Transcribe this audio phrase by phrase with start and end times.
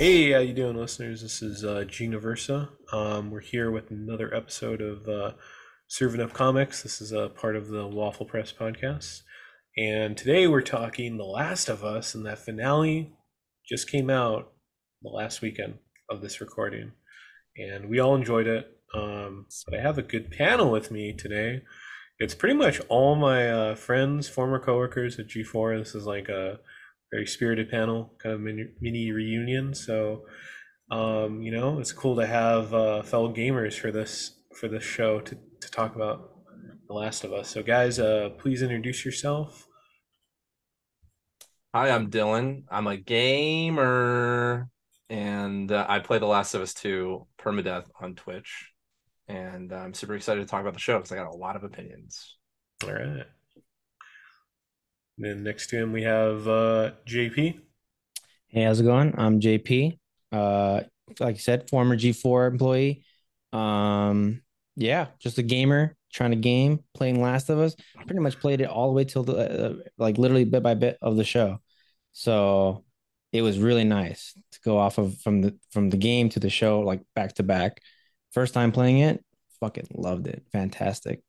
[0.00, 1.20] Hey, how you doing, listeners?
[1.20, 2.70] This is uh, Gina Versa.
[2.90, 5.32] Um, we're here with another episode of uh,
[5.88, 6.82] Serving Up Comics.
[6.82, 9.20] This is a part of the Waffle Press podcast,
[9.76, 13.12] and today we're talking The Last of Us, and that finale
[13.68, 14.54] just came out
[15.02, 15.74] the last weekend
[16.08, 16.92] of this recording,
[17.58, 18.70] and we all enjoyed it.
[18.94, 21.60] Um, but I have a good panel with me today.
[22.18, 25.78] It's pretty much all my uh, friends, former coworkers at G4.
[25.78, 26.58] This is like a
[27.10, 29.74] very spirited panel, kind of mini, mini reunion.
[29.74, 30.22] So,
[30.90, 35.20] um, you know, it's cool to have uh, fellow gamers for this for this show
[35.20, 36.30] to to talk about
[36.88, 37.48] The Last of Us.
[37.48, 39.66] So, guys, uh, please introduce yourself.
[41.74, 42.64] Hi, I'm Dylan.
[42.68, 44.68] I'm a gamer,
[45.08, 48.72] and uh, I play The Last of Us 2 permadeath on Twitch,
[49.28, 51.62] and I'm super excited to talk about the show because I got a lot of
[51.62, 52.36] opinions.
[52.82, 53.24] All right.
[55.20, 57.60] And then next to him we have uh, JP.
[58.48, 59.14] Hey, how's it going?
[59.18, 59.98] I'm JP.
[60.32, 60.80] Uh,
[61.18, 63.04] like I said, former G4 employee.
[63.52, 64.40] Um,
[64.76, 67.76] yeah, just a gamer trying to game, playing Last of Us.
[68.06, 70.96] Pretty much played it all the way till the uh, like literally bit by bit
[71.02, 71.58] of the show.
[72.12, 72.86] So
[73.30, 76.48] it was really nice to go off of from the from the game to the
[76.48, 77.82] show like back to back.
[78.32, 79.22] First time playing it,
[79.60, 80.44] fucking loved it.
[80.50, 81.20] Fantastic.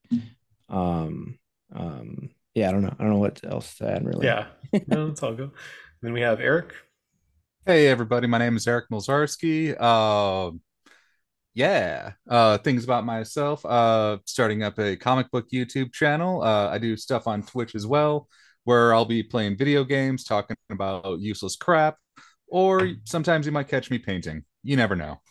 [0.69, 1.37] Um,
[1.73, 2.93] um, yeah, I don't know.
[2.97, 4.25] I don't know what else to add really.
[4.25, 4.47] Yeah,
[4.87, 5.51] no, it's all good.
[6.01, 6.73] Then we have Eric.
[7.65, 9.75] Hey everybody, my name is Eric Milzarski.
[9.79, 10.51] Uh,
[11.53, 13.65] yeah, uh, things about myself.
[13.65, 16.41] Uh, starting up a comic book YouTube channel.
[16.41, 18.27] Uh, I do stuff on Twitch as well,
[18.63, 21.97] where I'll be playing video games, talking about useless crap,
[22.47, 24.43] or sometimes you might catch me painting.
[24.63, 25.21] You never know.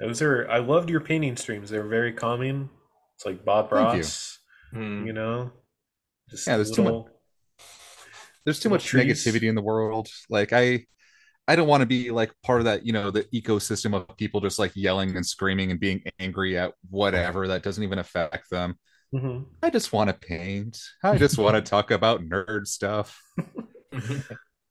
[0.00, 1.70] Those are I loved your painting streams.
[1.70, 2.68] They're very calming.
[3.14, 4.00] It's like Bob Thank you.
[4.00, 4.38] Ross,
[4.72, 5.06] Hmm.
[5.06, 5.52] you know.
[6.32, 7.04] Just Yeah, there's too much.
[8.44, 9.06] There's too much trees.
[9.24, 10.08] negativity in the world.
[10.28, 10.86] Like I,
[11.46, 12.84] I don't want to be like part of that.
[12.84, 16.72] You know, the ecosystem of people just like yelling and screaming and being angry at
[16.90, 18.76] whatever that doesn't even affect them.
[19.14, 19.46] Mhm.
[19.62, 20.76] I just want to paint.
[21.04, 23.20] I just want to talk about nerd stuff.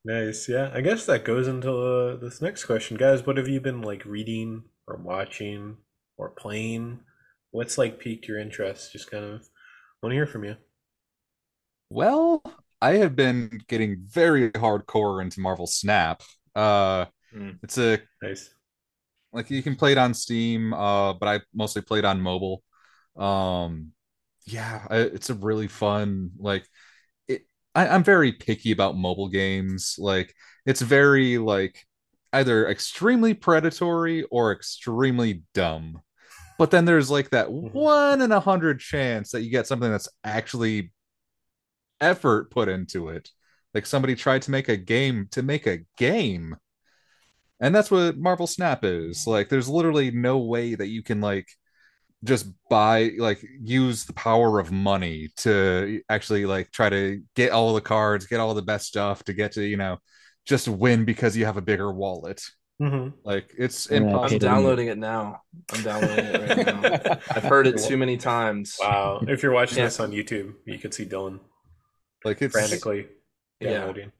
[0.03, 0.49] Nice.
[0.49, 3.23] Yeah, I guess that goes into uh, this next question, guys.
[3.23, 5.77] What have you been like reading or watching
[6.17, 7.01] or playing?
[7.51, 8.91] What's like piqued your interest?
[8.91, 9.47] Just kind of
[10.01, 10.55] want to hear from you.
[11.91, 12.41] Well,
[12.81, 16.21] I have been getting very hardcore into Marvel Snap.
[16.55, 17.51] Uh, Hmm.
[17.63, 18.55] it's a Nice.
[19.33, 22.63] like you can play it on Steam, uh, but I mostly played on mobile.
[23.17, 23.91] Um,
[24.45, 26.65] yeah, I, it's a really fun like
[27.27, 27.43] it.
[27.75, 29.97] I, I'm very picky about mobile games.
[29.99, 30.35] Like
[30.65, 31.85] it's very like
[32.33, 36.01] either extremely predatory or extremely dumb.
[36.57, 37.83] But then there's like that Mhm.
[37.83, 40.91] one in a hundred chance that you get something that's actually
[42.01, 43.31] effort put into it.
[43.73, 46.57] Like somebody tried to make a game to make a game.
[47.59, 49.27] And that's what Marvel Snap is.
[49.27, 51.47] Like there's literally no way that you can like
[52.23, 57.73] just buy like use the power of money to actually like try to get all
[57.75, 59.97] the cards, get all the best stuff to get to, you know,
[60.45, 62.43] just win because you have a bigger wallet.
[62.79, 65.41] hmm Like it's Yeah, I'm downloading it now.
[65.71, 66.89] I'm downloading it right now.
[67.35, 68.77] I've heard it too many times.
[68.79, 69.23] Wow.
[69.27, 69.85] If you're watching Yeah.
[69.85, 71.39] this on YouTube, you could see Dylan
[72.23, 73.07] Like it's frantically
[73.59, 73.69] Yeah.
[73.79, 74.11] downloading.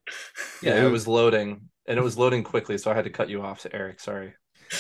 [0.62, 3.29] Yeah, Yeah, it was loading, and it was loading quickly, so I had to cut
[3.29, 4.00] you off to Eric.
[4.00, 4.34] Sorry.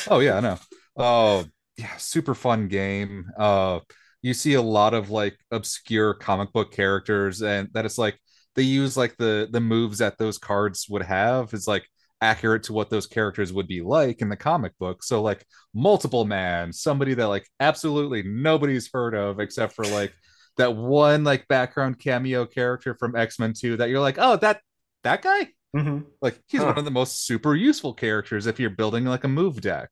[0.07, 0.57] Oh yeah, I know.
[0.97, 1.45] Oh
[1.77, 3.25] yeah, super fun game.
[3.37, 3.79] Uh
[4.21, 8.19] you see a lot of like obscure comic book characters and that it's like
[8.55, 11.85] they use like the the moves that those cards would have is like
[12.21, 15.03] accurate to what those characters would be like in the comic book.
[15.03, 15.43] So like
[15.73, 20.13] multiple man, somebody that like absolutely nobody's heard of except for like
[20.57, 24.61] that one like background cameo character from X-Men 2 that you're like, "Oh, that
[25.03, 26.65] that guy?" hmm Like he's Huh.
[26.65, 29.91] one of the most super useful characters if you're building like a move deck.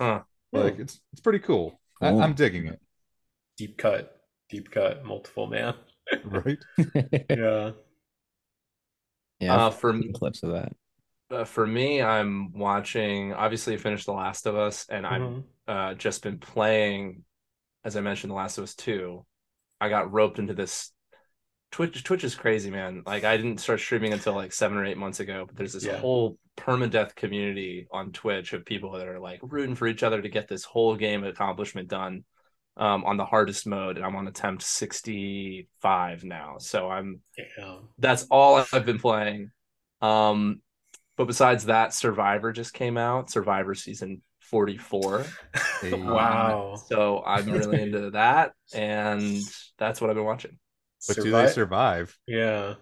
[0.00, 0.24] Huh.
[0.52, 1.80] Like it's it's pretty cool.
[2.02, 2.80] I, i'm digging it.
[3.58, 5.74] Deep cut, deep cut, multiple man.
[6.22, 6.58] Right?
[7.28, 7.72] Yeah.
[9.40, 10.72] yeah, Uh, for seen clips of that.
[11.30, 13.32] uh, for me, I'm watching.
[13.34, 15.44] Obviously, I finished The Last of Us, and I've Mhm.
[15.66, 17.24] uh, just been playing.
[17.84, 19.26] As I mentioned, The Last of Us Two.
[19.80, 20.92] I got roped into this.
[21.70, 23.02] Twitch Twitch is crazy, man.
[23.06, 25.84] Like I didn't start streaming until like seven or eight months ago, but there's this
[25.84, 25.98] Yeah.
[25.98, 30.28] whole permadeath community on Twitch of people that are like rooting for each other to
[30.28, 32.24] get this whole game accomplishment done
[32.78, 36.56] um, on the hardest mode, and I'm on attempt 65 now.
[36.58, 37.78] So I'm Yeah.
[37.98, 39.50] that's all I've been playing.
[40.00, 40.62] Um,
[41.16, 43.30] but besides that, Survivor just came out.
[43.30, 45.24] Survivor season 44.
[45.80, 45.92] Hey.
[45.92, 46.76] Wow.
[46.88, 49.38] So I'm really into that, and
[49.78, 50.58] that's what I've been watching.
[51.06, 52.16] But do they survive?
[52.26, 52.74] Yeah.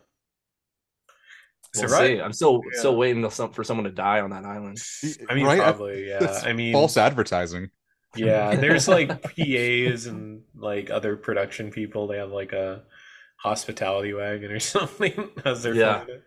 [1.75, 2.21] We'll Survive- see.
[2.21, 2.79] I'm still Yeah.
[2.79, 4.79] still waiting some, for someone to die on that island.
[5.29, 5.59] I mean, Right?
[5.59, 6.19] probably, yeah.
[6.21, 7.71] That's I mean, false advertising.
[8.15, 8.55] yeah.
[8.57, 12.07] There's like PAs and like other production people.
[12.07, 12.85] They have like a
[13.39, 16.05] hospitality wagon or something as they're Yeah.
[16.05, 16.25] flying it.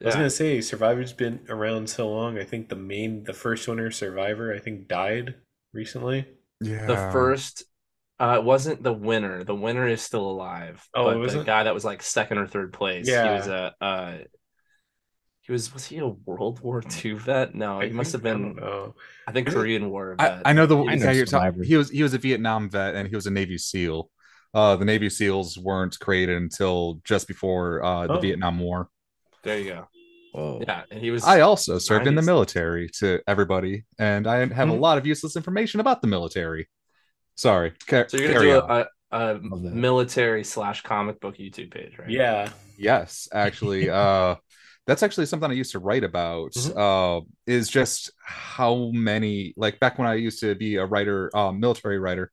[0.00, 0.18] I was Yeah.
[0.20, 2.38] gonna say, Survivor's been around so long.
[2.38, 5.34] I think the main, the first winner, Survivor, I think died
[5.72, 6.26] recently.
[6.60, 6.86] Yeah.
[6.86, 7.64] The first,
[8.20, 9.42] uh, it wasn't the winner.
[9.44, 10.86] The winner is still alive.
[10.94, 11.46] Oh, but it the wasn't?
[11.46, 13.08] guy that was like second or third place.
[13.08, 13.24] Yeah.
[13.32, 13.74] He was a.
[13.80, 14.18] Uh,
[15.40, 17.54] he was was he a World War II vet?
[17.54, 18.56] No, he must have think- I been.
[18.56, 18.94] don't.
[19.26, 20.42] I think Korean War I, vet.
[20.44, 21.26] I know the I know you're talking.
[21.26, 21.62] Survivor.
[21.64, 24.10] He was he was a Vietnam vet and he was a Navy SEAL.
[24.54, 28.20] Uh, the Navy SEAls weren't created until just before uh, the Oh.
[28.20, 28.88] Vietnam War.
[29.48, 29.88] There you go.
[30.32, 30.62] Whoa.
[30.68, 31.24] Yeah, and he was.
[31.24, 34.80] I also served in the military to everybody, and I have a Hmm.
[34.80, 36.68] lot of useless information about the military.
[37.34, 37.72] Sorry.
[37.86, 38.70] Ca- so you're gonna do on.
[38.70, 42.10] a, a, a military slash comic book YouTube page, right?
[42.10, 42.50] Yeah.
[42.76, 44.34] Yes, actually, uh,
[44.86, 46.52] that's actually something I used to write about.
[46.52, 46.76] Mhm.
[46.76, 51.52] Uh, is just how many like back when I used to be a writer, uh,
[51.52, 52.30] military writer.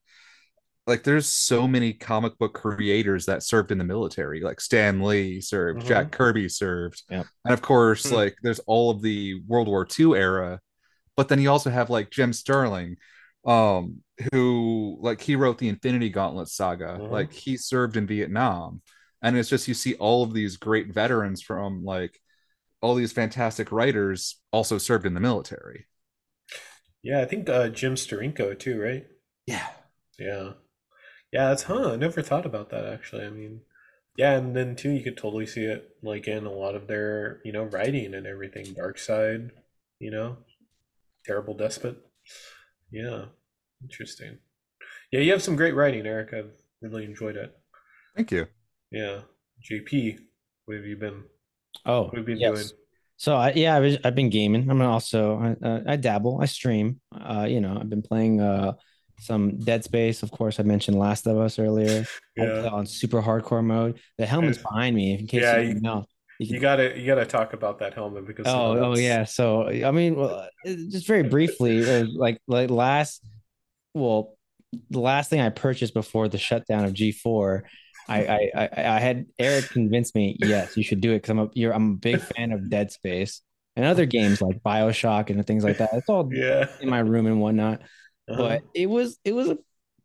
[0.87, 4.41] Like, there's so many comic book creators that served in the military.
[4.41, 5.85] Like Stan Lee served, Mhm.
[5.85, 7.27] Jack Kirby served, Yep.
[7.45, 8.15] and of course, Hmm.
[8.15, 10.61] like there's all of the World War II era.
[11.17, 12.97] But then you also have like Jim Starlin,
[13.45, 14.03] um,
[14.33, 16.99] who like he wrote the Infinity Gauntlet saga.
[16.99, 17.11] Mhm.
[17.11, 18.81] Like he served in Vietnam
[19.21, 22.19] and it's just you see all of these great veterans from like
[22.81, 25.87] all these fantastic writers also served in the military
[27.03, 29.07] Yeah, I think uh, Jim Steranko too, right?
[29.47, 29.67] yeah
[30.17, 30.53] Yeah.
[31.35, 31.91] Yeah, that's huh.
[31.91, 33.25] I never thought about that actually.
[33.25, 33.59] I mean,
[34.15, 37.41] yeah, and then too, you could totally see it like in a lot of their,
[37.43, 38.67] you know, writing and everything.
[38.67, 39.51] Darkseid,
[39.99, 40.37] you know,
[41.25, 41.97] Terrible Despot.
[42.89, 43.25] Yeah,
[43.83, 44.37] interesting.
[45.11, 46.33] Yeah, you have some great writing, Eric.
[46.33, 47.53] I've really enjoyed it.
[48.15, 48.47] thank you
[48.91, 49.21] Yeah,
[49.61, 50.19] JP,
[50.65, 51.23] what have you been?
[51.85, 52.55] Oh, What have you been yes.
[52.55, 52.69] doing?
[53.17, 54.69] So I, yeah, I've, I've been gaming.
[54.69, 56.39] I'm also I, uh, I dabble.
[56.41, 57.01] I stream.
[57.13, 58.73] Uh, you know, I've been playing uh
[59.19, 60.23] some Dead Space.
[60.23, 62.05] Of course, I mentioned Last of Us earlier.
[62.35, 63.99] Yeah, on super hardcore mode.
[64.17, 65.17] The helmet's behind me.
[65.19, 66.05] In case Yeah, you you- know.
[66.39, 69.23] You you gotta you gotta talk about that helmet because Oh, oh yeah.
[69.23, 73.25] So I mean, well, just very briefly, uh, like like last,
[73.93, 74.35] well,
[74.89, 77.61] the last thing I purchased before the shutdown of G4,
[78.09, 81.39] I I I, I had Eric convince me, yes, you should do it because I'm
[81.39, 83.41] a you're I'm a big fan of Dead Space
[83.77, 85.91] and other games like Bioshock and things like that.
[85.93, 86.67] It's all yeah.
[86.81, 87.81] in my room and whatnot.
[88.29, 88.37] Uh-huh.
[88.37, 89.57] But it was it was a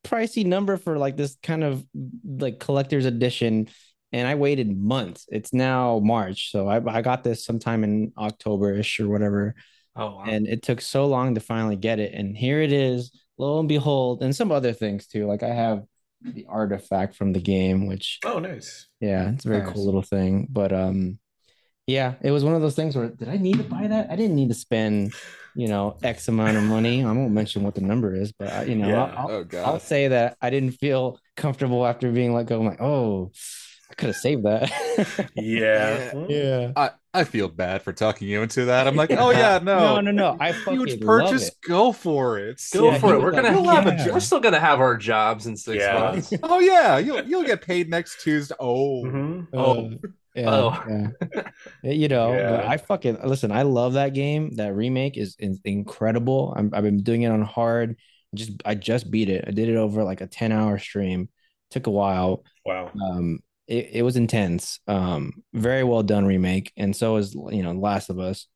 [0.04, 1.84] pricey number for like this kind of
[2.24, 3.68] like collector's edition.
[4.12, 5.26] And I waited months.
[5.28, 6.50] It's now March.
[6.50, 9.54] So I, I got this sometime in October-ish or whatever.
[9.94, 10.24] Oh, wow.
[10.26, 12.12] And it took so long to finally get it.
[12.12, 15.26] And here it is, lo and behold, and some other things too.
[15.26, 15.84] Like I have
[16.22, 18.88] the artifact from the game, which Oh, nice.
[18.98, 19.74] yeah, it's a very Nice.
[19.74, 20.48] cool little thing.
[20.50, 21.20] But um,
[21.86, 24.10] yeah, it was one of those things where did I need to buy that?
[24.10, 25.14] I didn't need to spend,
[25.60, 27.04] you know, X amount of money.
[27.04, 29.04] I won't mention what the number is, but I, you know, Yeah.
[29.04, 32.58] I'll, I'll, oh I'll say that I didn't feel comfortable after being let go.
[32.60, 33.30] I'm like, oh,
[33.90, 34.70] I could have saved that.
[35.34, 36.12] Yeah.
[36.28, 36.72] Yeah.
[36.76, 40.00] I, I feel bad for talking you into that i'm like oh yeah no No,
[40.00, 40.36] no, no.
[40.38, 41.54] I fucking huge love purchase it.
[41.66, 43.20] go for it Go Yeah, for it.
[43.20, 44.04] We're gonna "You'll have a yeah.
[44.04, 45.98] job." We're still gonna have our jobs in six Yeah.
[45.98, 46.32] months.
[46.44, 49.46] oh yeah you'll you'll get paid next tuesday oh mhm.
[49.52, 49.86] Oh.
[49.86, 49.90] Uh,
[50.34, 50.84] yeah, Oh.
[50.88, 51.42] yeah.
[51.82, 52.64] You know, Yeah.
[52.68, 53.50] I fucking listen.
[53.52, 54.56] I love that game.
[54.56, 56.52] That remake is, is incredible.
[56.56, 57.96] I'm, I've been doing it on hard.
[58.34, 59.44] Just I just beat it.
[59.46, 61.28] I did it over like a 10 hour stream.
[61.70, 62.44] Took a while.
[62.64, 62.90] Wow.
[63.00, 64.80] Um, it, it was intense.
[64.88, 68.46] Um, very well done remake, and so is you know Last of Us.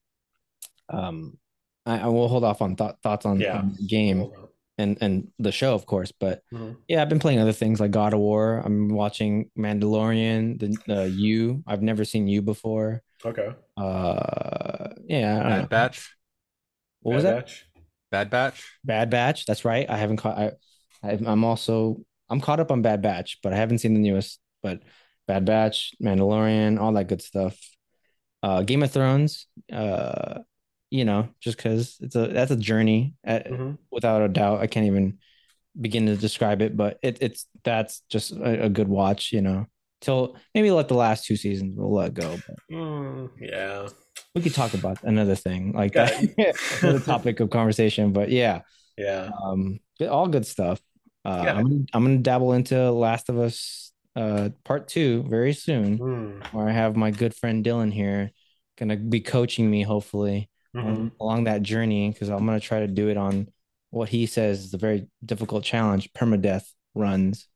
[0.88, 1.38] Um,
[1.86, 3.58] I, I will hold off on thought thoughts on, Yeah.
[3.58, 4.30] on the game.
[4.78, 6.76] And and the show, of course, but Mhm.
[6.88, 8.58] yeah, I've been playing other things like God of War.
[8.64, 11.62] I'm watching Mandalorian, the the You.
[11.66, 13.02] I've never seen You before.
[13.24, 13.54] Okay.
[13.76, 16.16] Uh, yeah, I bad batch
[17.02, 17.46] What was Bad that?
[17.46, 17.64] Batch?
[18.10, 19.46] bad batch Bad Batch.
[19.46, 19.88] That's right.
[19.88, 20.38] I haven't caught.
[20.38, 20.52] I,
[21.02, 24.40] I I'm also I'm caught up on Bad Batch, but I haven't seen the newest.
[24.62, 24.82] But
[25.26, 27.58] Bad Batch, Mandalorian, all that good stuff.
[28.42, 29.46] Uh, Game of Thrones.
[29.72, 30.40] Uh,
[30.94, 33.14] you know, just because it's a that's a journey.
[33.24, 33.78] At, Mhm.
[33.90, 34.60] without a doubt.
[34.60, 35.18] I can't even
[35.80, 39.66] begin to describe it, but it, it's that's just a, a good watch, you know.
[40.00, 42.38] Till maybe like the last two seasons, we'll let go.
[42.46, 43.88] But Mm, yeah.
[44.36, 46.06] we could talk about another thing like Yeah.
[46.38, 48.12] that, another topic of conversation.
[48.12, 48.60] But yeah,
[48.96, 49.30] Yeah.
[49.42, 50.80] um, all good stuff.
[51.24, 51.54] Uh, Yeah.
[51.56, 56.52] I'm gonna, I'm gonna dabble into Last of Us uh part two very soon, Mm,
[56.52, 58.30] where I have my good friend Dylan here,
[58.78, 61.12] gonna be coaching me hopefully mhm.
[61.20, 63.48] along that journey because I'm gonna try to do it on
[63.90, 67.48] what he says is a very difficult challenge, permadeath runs.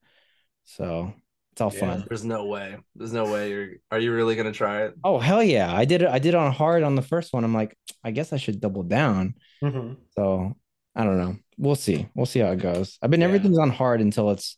[0.65, 1.13] So
[1.53, 1.81] It's all Yeah.
[1.81, 2.05] fun.
[2.09, 2.77] There's no way.
[2.95, 3.69] There's no way you're.
[3.91, 4.95] Are you really gonna try it?
[5.03, 5.75] Oh hell yeah!
[5.75, 6.09] I did it.
[6.09, 7.43] I did it on hard on the first one.
[7.43, 9.35] I'm like, I guess I should double down.
[9.61, 9.97] Mhm.
[10.15, 10.57] So
[10.95, 11.37] I don't know.
[11.57, 12.07] We'll see.
[12.15, 12.97] We'll see how it goes.
[13.03, 13.27] I've been Yeah.
[13.27, 14.57] everything's on hard until it's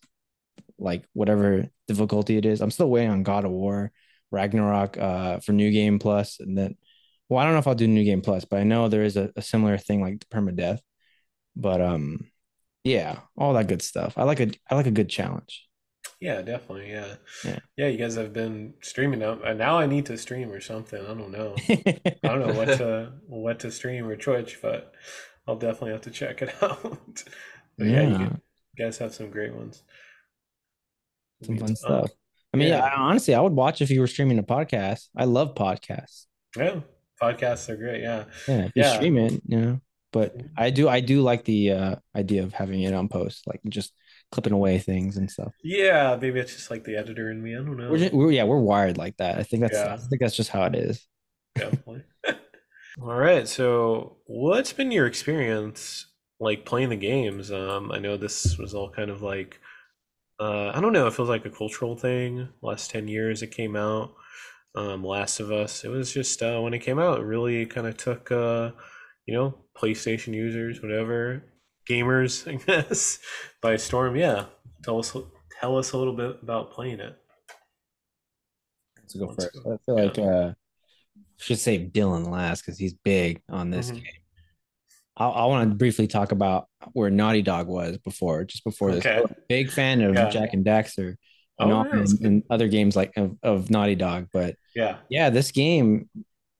[0.79, 2.61] like whatever difficulty it is.
[2.61, 3.93] I'm still waiting on God of War,
[4.31, 6.76] Ragnarok, uh, for New Game Plus, and then
[7.30, 9.16] well, I don't know if I'll do New Game Plus, but I know there is
[9.16, 10.80] a, a similar thing like permadeath.
[11.56, 12.30] But um,
[12.84, 14.18] yeah, all that good stuff.
[14.18, 15.66] I like a I like a good challenge.
[16.20, 16.90] Yeah, definitely.
[16.90, 17.14] Yeah.
[17.44, 17.58] Yeah.
[17.78, 19.34] Yeah, you guys have been streaming now.
[19.54, 21.00] Now I need to stream or something.
[21.02, 21.54] I don't know.
[21.68, 24.92] I don't know what to what to stream or Twitch, but
[25.49, 26.82] I'll definitely have to check it out.
[27.78, 28.28] But yeah, you, Yeah.
[28.76, 29.82] you guys have some great ones.
[31.42, 32.10] Some fun Um, stuff.
[32.52, 32.80] I mean, yeah.
[32.84, 35.08] I, honestly, I would watch if you were streaming a podcast.
[35.16, 36.26] I love podcasts.
[36.56, 36.80] Yeah,
[37.23, 38.03] podcasts are great.
[38.03, 38.25] Yeah.
[38.47, 38.95] Yeah, if you Yeah.
[38.95, 39.81] stream it, you know.
[40.12, 43.61] But I do, I do like the uh, idea of having it on post, like
[43.69, 43.93] just
[44.33, 45.53] clipping away things and stuff.
[45.62, 47.55] Yeah, maybe it's just like the editor in me.
[47.55, 47.91] I don't know.
[47.91, 49.39] We're, just, we're yeah, we're wired like that.
[49.39, 49.95] I think that's, Yeah.
[49.95, 51.07] I think that's just how it is.
[51.55, 52.03] Definitely.
[53.03, 53.47] All right.
[53.47, 56.07] So, what's been your experience
[56.41, 57.53] like playing the games?
[57.53, 59.61] Um, I know this was all kind of like,
[60.41, 62.49] uh, I don't know, it feels like a cultural thing.
[62.62, 64.15] Last 10 years it came out.
[64.77, 67.87] Um, Last of Us, it was just uh, when it came out, it really kind
[67.87, 68.71] of took, uh,
[69.27, 71.43] you know, PlayStation users, whatever,
[71.89, 73.19] gamers, I guess,
[73.61, 74.15] by storm.
[74.17, 74.47] Yeah.
[74.85, 75.15] Tell us,
[75.61, 77.17] tell us a little bit about playing it.
[79.19, 79.73] Go Let's go first, go.
[79.73, 80.53] I feel like uh,
[81.19, 83.95] I should say Dylan last because he's big on this Mhm.
[83.97, 84.05] game.
[85.17, 89.05] I, I want to briefly talk about where Naughty Dog was before, just before this.
[89.05, 89.23] Okay.
[89.49, 90.31] Big fan of Yeah.
[90.31, 91.17] Jak and Daxter
[91.61, 94.97] Oh, and, all- yeah, that's and, other games like of, of Naughty Dog, but Yeah.
[95.09, 96.09] yeah, this game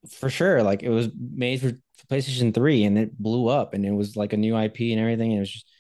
[0.09, 1.73] for sure, like it was made for,
[2.11, 5.31] PlayStation 3 and it blew up and it was like a new IP and everything.
[5.31, 5.71] And it was just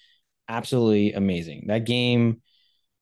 [0.48, 1.64] absolutely amazing.
[1.66, 2.40] That game,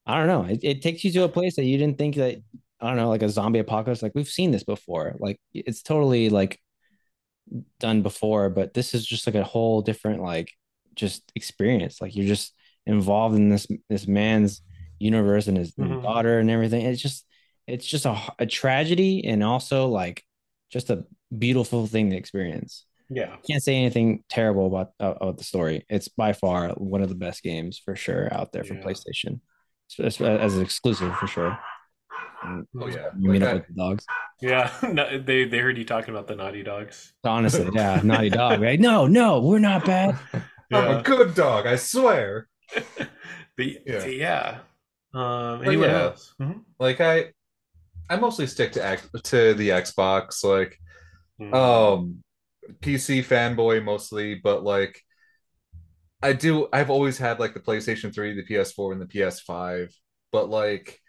[0.06, 2.38] I don't know, it, it takes you to a place that you didn't think that,
[2.80, 4.02] I don't know, like a zombie apocalypse.
[4.02, 5.16] Like we've seen this before.
[5.18, 6.58] Like it's totally like
[7.80, 10.52] done before, but this is just like a whole different, like
[10.94, 12.00] just experience.
[12.00, 12.54] Like you're just
[12.86, 14.62] involved in this this man's
[14.98, 16.02] universe and his and Mhm.
[16.02, 16.84] daughter and everything.
[16.86, 17.24] It's just
[17.66, 20.24] it's just a, a tragedy and also like
[20.70, 21.04] just a
[21.36, 22.84] beautiful thing to experience.
[23.10, 23.36] Yeah.
[23.48, 25.84] Can't say anything terrible about uh, about the story.
[25.88, 28.82] It's by far one of the best games for sure out there for Yeah.
[28.82, 29.40] PlayStation,
[29.88, 31.58] So as, as an exclusive for sure.
[32.44, 33.08] And Oh yeah.
[33.16, 34.06] meet Like, up I- with the dogs.
[34.40, 37.12] Yeah, no, they they heard you talking about the Naughty Dogs.
[37.24, 38.60] Honestly, yeah, Naughty Dog.
[38.60, 38.78] Right?
[38.78, 40.16] No, no, we're not bad.
[40.72, 42.46] I'm a good dog, I swear.
[43.56, 44.04] but Yeah.
[44.06, 44.58] yeah.
[45.14, 45.20] Yeah.
[45.20, 45.90] Um, But anyone yeah.
[45.90, 46.34] else?
[46.40, 46.64] Mhm.
[46.78, 47.32] Like I
[48.10, 50.78] I mostly stick to X to the Xbox, like
[51.38, 51.58] Mhm.
[51.58, 52.22] um
[52.82, 55.02] PC fanboy mostly, but like
[56.22, 59.94] I do I've always had like the PlayStation 3, the PS4, and the PS5,
[60.32, 61.00] but like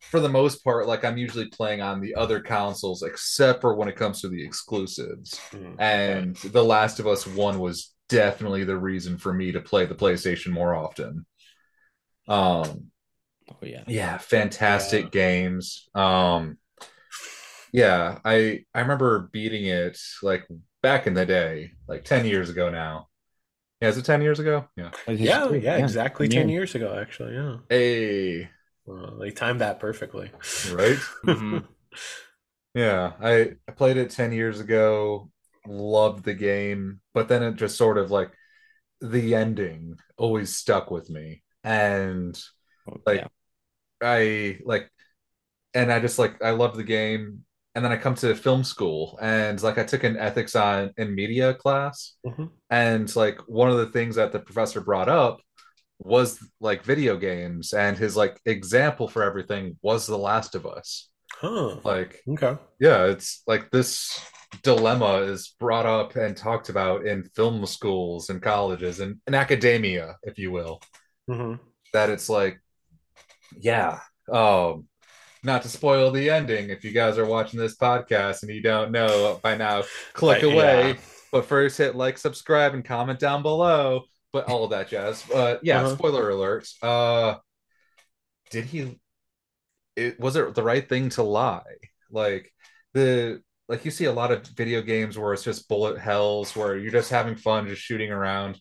[0.00, 3.88] for the most part, like I'm usually playing on the other consoles, except for when
[3.88, 5.46] it comes to the exclusives.
[5.52, 5.78] Mhm.
[5.78, 9.94] And The Last of Us 1 was definitely the reason for me to play the
[9.94, 11.26] PlayStation more often.
[12.28, 12.90] Um
[13.50, 13.84] Oh yeah.
[13.86, 15.10] yeah, fantastic Yeah.
[15.12, 15.88] games.
[15.94, 16.58] Um
[17.72, 20.46] yeah, I I remember beating it like
[20.82, 23.08] back in the day, like 10 years ago now.
[23.80, 24.68] Yeah, is it 10 years ago?
[24.76, 24.92] Yeah.
[25.06, 26.28] Like, yeah, yeah, exactly yeah.
[26.28, 27.34] ten years ago, actually.
[27.34, 28.50] Yeah, Hey,
[28.86, 30.30] well, they timed that perfectly.
[30.62, 31.04] right?
[31.24, 31.64] Mhm.
[32.74, 35.30] Yeah, I, I played it 10 years ago,
[35.66, 38.32] loved the game, but then it just sort of like
[39.00, 41.42] the ending always stuck with me.
[41.64, 42.40] And
[43.06, 43.28] like Yeah.
[44.02, 44.90] I like
[45.74, 47.44] and I just like I loved the game.
[47.74, 51.14] And then I come to film school and like I took an ethics on in
[51.14, 52.14] media class.
[52.26, 52.50] Mhm.
[52.70, 55.40] And like one of the things that the professor brought up
[55.98, 61.08] was like video games and his like example for everything was The Last of Us.
[61.32, 61.76] Huh.
[61.84, 62.56] Like Okay.
[62.80, 64.20] yeah, it's like this
[64.62, 70.16] dilemma is brought up and talked about in film schools and colleges and in academia,
[70.22, 70.80] if you will.
[71.28, 71.54] hmm
[71.92, 72.60] That it's like,
[73.60, 74.86] yeah, um,
[75.42, 78.90] not to spoil the ending if you guys are watching this podcast and you don't
[78.92, 79.82] know by now,
[80.12, 80.88] click But, away.
[80.90, 80.96] yeah.
[81.32, 84.04] But first hit like, subscribe, and comment down below.
[84.32, 85.22] But all of that jazz.
[85.30, 85.94] But yeah, Uh-huh.
[85.96, 86.68] spoiler alert.
[86.82, 87.36] Uh
[88.50, 88.98] did he
[89.96, 91.62] it was it the right thing to lie?
[92.10, 92.52] Like
[92.94, 96.76] the like you see a lot of video games where it's just bullet hells where
[96.76, 98.60] you're just having fun, just shooting around.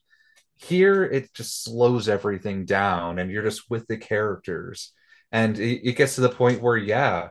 [0.64, 4.92] Here it just slows everything down and you're just with the characters.
[5.32, 7.30] And it, it gets to the point where, yeah,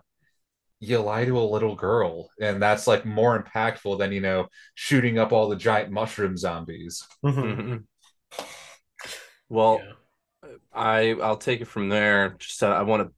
[0.81, 5.19] you lie to a little girl, and that's like more impactful than, you know, shooting
[5.19, 7.07] up all the giant mushroom zombies.
[7.23, 7.85] hmm Mhm.
[9.49, 10.51] Well, Yeah.
[10.73, 12.37] I I'll take it from there.
[12.39, 13.15] Just uh, I want to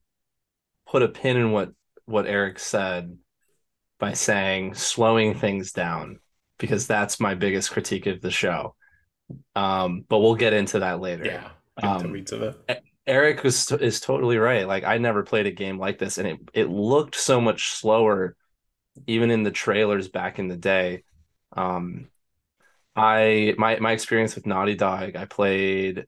[0.87, 1.71] put a pin in what
[2.05, 3.17] what Eric said
[3.99, 6.19] by saying slowing things down
[6.59, 8.75] because that's my biggest critique of the show.
[9.55, 11.25] Um, but we'll get into that later.
[11.25, 11.49] Yeah.
[11.81, 12.83] Um, weeds of it.
[13.07, 14.67] Eric was is totally right.
[14.67, 18.35] Like I never played a game like this, and it it looked so much slower,
[19.07, 21.03] even in the trailers back in the day.
[21.53, 22.09] Um,
[22.95, 26.05] I my my experience with Naughty Dog, I played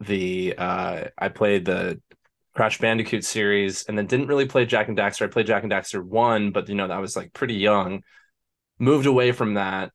[0.00, 2.00] the uh I played the
[2.54, 5.24] Crash Bandicoot series, and then didn't really play Jak and Daxter.
[5.24, 8.02] I played Jak and Daxter one, but you know that was like pretty young.
[8.78, 9.92] Moved away from that,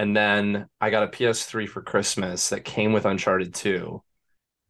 [0.00, 4.02] and then I got a PS3 for Christmas that came with Uncharted 2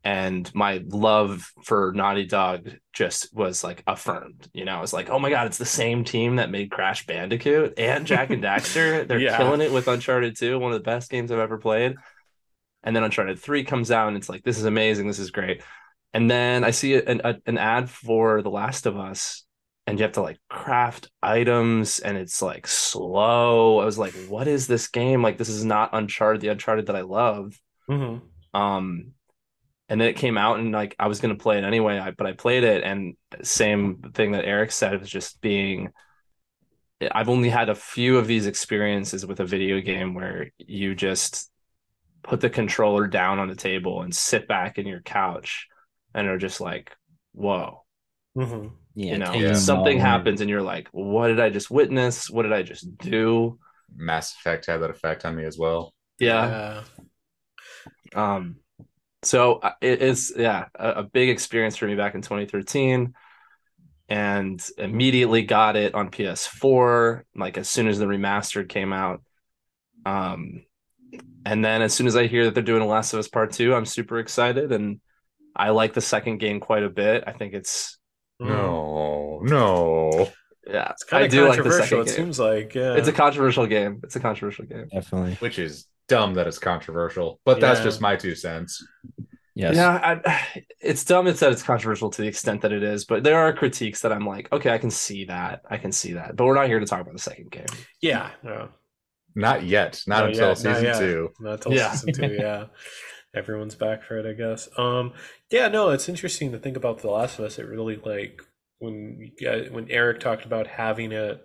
[0.03, 4.49] and my love for Naughty Dog just was like affirmed.
[4.55, 7.07] You know, I was like, oh my god, it's the same team that made Crash
[7.07, 9.07] Bandicoot and Jak and Daxter.
[9.09, 9.37] They're Yeah.
[9.37, 11.97] killing it with Uncharted 2, one of the best games I've ever played.
[12.83, 15.63] And then Uncharted 3 comes out, and it's like, this is amazing, this is great.
[16.13, 19.45] And then I see an, a, an ad for The Last of Us,
[19.91, 23.81] and you have to like craft items, and it's like slow.
[23.81, 25.23] I was like, what is this game?
[25.23, 27.61] Like, this is not Uncharted, the Uncharted that I love.
[27.89, 28.23] Mhm.
[28.55, 29.13] Um,
[29.89, 32.27] and then it came out, and like I was gonna play it anyway, I, but
[32.27, 35.91] I played it, and same thing that Eric said was just being.
[37.11, 41.51] I've only had a few of these experiences with a video game where you just
[42.23, 45.67] put the controller down on the table and sit back in your couch,
[46.15, 46.95] and are just like,
[47.33, 47.85] "Whoa."
[48.37, 48.73] Mhm.
[48.95, 51.71] Yeah, you know, taking it something all happens, and you're like, "What did I just
[51.71, 52.29] witness?
[52.29, 53.59] What did I just do?"
[53.95, 55.95] Mass Effect had that effect on me as well.
[56.19, 56.83] Yeah.
[58.15, 58.57] Um,
[59.23, 63.15] so uh, it is, yeah, a, a big experience for me back in 2013,
[64.09, 69.23] and immediately got it on PS4, like as soon as the remastered came out.
[70.05, 70.65] Um,
[71.45, 73.75] and then as soon as I hear that they're doing Last of Us Part Two,
[73.75, 75.01] I'm super excited, and
[75.55, 77.25] I like the second game quite a bit.
[77.27, 77.99] I think it's.
[78.41, 78.49] Mm.
[78.49, 80.29] No, no.
[80.67, 81.83] yeah, It's kind I of do like the controversial.
[81.87, 82.15] second it game.
[82.15, 82.95] seems like yeah.
[82.95, 84.01] It's a controversial game.
[84.05, 84.89] It's a controversial game.
[84.93, 85.35] Definitely.
[85.41, 88.85] Which is dumb that it's controversial, but that's just my two cents.
[89.55, 89.75] Yes.
[89.77, 91.27] Yeah, I, it's dumb.
[91.27, 94.13] It's that it's controversial to the extent that it is, but there are critiques that
[94.13, 95.63] I'm like, okay, I can see that.
[95.69, 96.37] I can see that.
[96.37, 97.67] But we're not here to talk about the second game.
[98.01, 98.31] yeah.
[98.43, 98.69] No.
[99.37, 100.03] Not yet.
[100.09, 100.99] Not Not until yet, not season yet.
[100.99, 101.31] two.
[101.41, 101.93] Not until Yeah.
[101.93, 102.65] season two, yeah.
[103.35, 104.69] Everyone's back for it, I guess.
[104.77, 105.13] Um,
[105.51, 107.59] yeah, no, it's interesting to think about The Last of Us.
[107.59, 108.43] It really like
[108.79, 111.41] when you when Eric talked about having it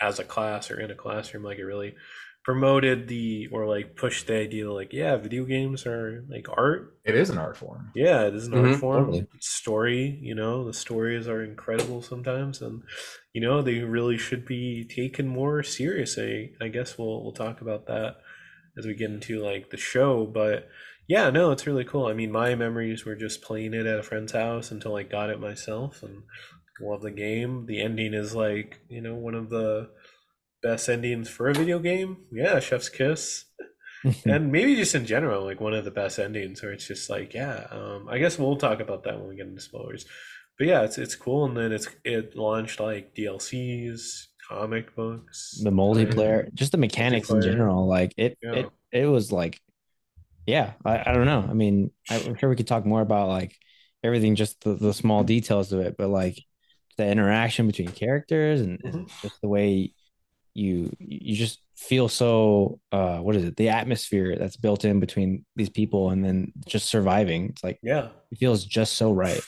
[0.00, 1.94] as a class or in a classroom, like it really
[2.44, 6.98] promoted the or like pushed the idea like, yeah, video games are like art.
[7.04, 7.90] It is an art form.
[7.94, 9.04] Yeah, it is an art Mhm, form.
[9.06, 9.26] totally.
[9.40, 12.82] Story, you know, the stories are incredible sometimes, and
[13.32, 16.54] you know they really should be taken more seriously.
[16.60, 18.18] I guess we'll we'll talk about that
[18.78, 20.68] as we get into like the show, but
[21.10, 22.06] yeah, no, it's really cool.
[22.06, 25.30] I mean, my memories were just playing it at a friend's house until I got
[25.30, 26.22] it myself, and
[26.80, 27.66] love the game.
[27.66, 29.90] The ending is like you know one of the
[30.62, 32.18] best endings for a video game.
[32.32, 33.46] Yeah, Chef's Kiss
[34.24, 37.34] and maybe just in general, like one of the best endings, where it's just like,
[37.34, 37.66] yeah.
[37.70, 40.06] Um, I guess we'll talk about that when we get into spoilers.
[40.58, 45.70] But yeah, it's it's cool, and then it's it launched like DLCs, comic books, the
[45.70, 47.86] multiplayer, just the mechanics in general.
[47.86, 48.52] Like it, Yeah.
[48.52, 49.60] it, it was like,
[50.46, 51.46] yeah, I, I don't know.
[51.48, 53.56] I mean, I'm sure we could talk more about like
[54.02, 56.38] everything, just the, the small details of it, but like
[56.96, 59.94] the interaction between characters and, and just the way
[60.54, 65.44] you you just feel so uh what is it the atmosphere that's built in between
[65.56, 69.44] these people and then just surviving it's like Yeah, it feels just so right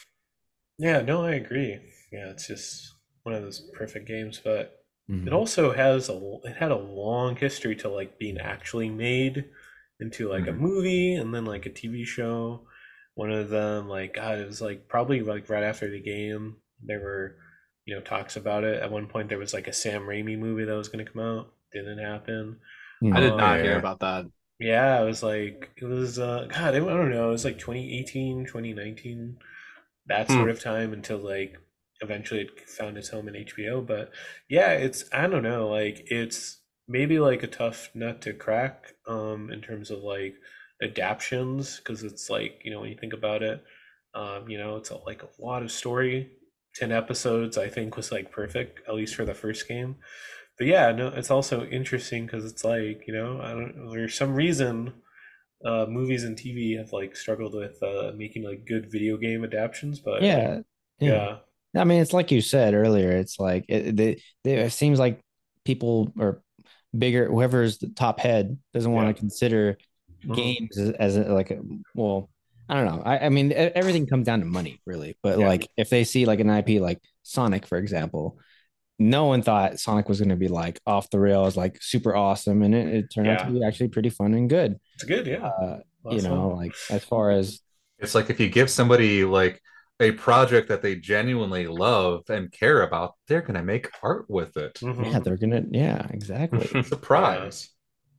[0.79, 1.01] yeah.
[1.03, 1.79] No, I agree.
[2.13, 5.27] Yeah, it's just one of those perfect games, but Mhm.
[5.27, 9.45] it also has a it had a long history to like being actually made
[10.03, 10.55] into like a Mhm.
[10.55, 12.67] movie and then like a TV show.
[13.15, 17.01] One of them, like God, it was like probably like right after the game, there
[17.01, 17.37] were
[17.87, 18.83] you know talks about it.
[18.83, 21.23] At one point, there was like a Sam Raimi movie that was going to come
[21.23, 22.61] out, didn't happen.
[23.03, 23.13] Mhm.
[23.13, 24.27] I did Oh, not hear about that.
[24.61, 28.47] Yeah, it was like it was uh God, I don't know, it was like 2018,
[28.47, 29.39] 2019,
[30.07, 30.45] that Hmm.
[30.45, 31.57] sort of time until like
[32.01, 33.81] eventually it found its home in HBO.
[33.83, 34.13] But
[34.49, 39.51] yeah, it's I don't know, like it's maybe like a tough nut to crack um
[39.51, 40.35] in terms of like
[40.83, 43.63] adaptions because it's like, you know, when you think about it,
[44.15, 46.31] um, you know, it's a, like a lot of story.
[46.75, 49.97] 10 episodes I think was like perfect at least for the first game
[50.59, 53.91] but yeah, no, it's also interesting because it's like you know, I don't.
[53.91, 54.93] There's some reason
[55.65, 60.01] uh, movies and TV have like struggled with uh, making like good video game adaptations,
[60.01, 60.61] but yeah
[61.01, 61.39] yeah,
[61.77, 63.11] I mean, it's like you said earlier.
[63.11, 65.21] It's like it, they, they, it seems like
[65.65, 66.43] people or
[66.97, 69.13] bigger, whoever's the top head doesn't want Yeah.
[69.13, 69.79] to consider
[70.25, 70.37] Mhm.
[70.37, 71.61] games as, as a, like a,
[71.95, 72.31] well,
[72.69, 73.03] I don't know.
[73.05, 75.17] I, I mean, everything comes down to money, really.
[75.23, 75.47] But Yeah.
[75.49, 78.39] like, if they see like an IP like Sonic, for example.
[78.99, 82.63] No one thought Sonic was going to be like off the rails, like super awesome,
[82.63, 84.79] and it, it turned out to be actually pretty fun and good.
[84.95, 85.45] It's good, yeah.
[85.47, 86.57] Uh, you know, fun.
[86.57, 87.61] like as far as
[87.99, 89.61] It's like if you give somebody like
[90.03, 94.75] a project that they genuinely love and care about, they're gonna make art with it.
[94.75, 95.13] Mhm.
[95.13, 96.83] yeah, they're gonna yeah, exactly.
[96.85, 97.71] Surprise.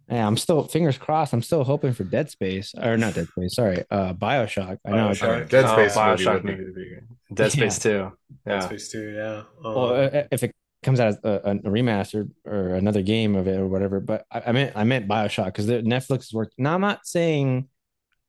[0.09, 1.33] Yeah, I'm still fingers crossed.
[1.33, 3.55] I'm still hoping for Dead Space or not Dead Space.
[3.55, 4.77] Sorry, uh, Bioshock.
[4.85, 5.09] I know.
[5.09, 5.29] Bioshock.
[5.35, 7.03] I mean, Dead Oh, Space movie Bioshock would be- movie would be great.
[7.33, 7.89] Dead Space 2.
[7.89, 8.11] Dead
[8.45, 8.59] Yeah.
[8.59, 9.43] Space 2, yeah.
[9.65, 10.51] Um, Well, uh, if it
[10.83, 14.43] comes out as a, a remaster or another game of it or whatever, but I,
[14.47, 16.55] I meant I meant Bioshock because Netflix is working.
[16.65, 17.69] Now I'm not saying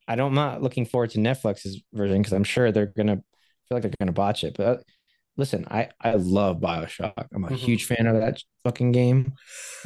[0.06, 0.28] I don't.
[0.28, 3.22] I'm not looking forward to Netflix's version because I'm sure they're gonna
[3.68, 4.54] feel like they're gonna botch it.
[4.56, 4.76] But uh,
[5.36, 7.26] listen, I I love Bioshock.
[7.34, 7.56] I'm a Mhm.
[7.56, 9.34] huge fan of that fucking game.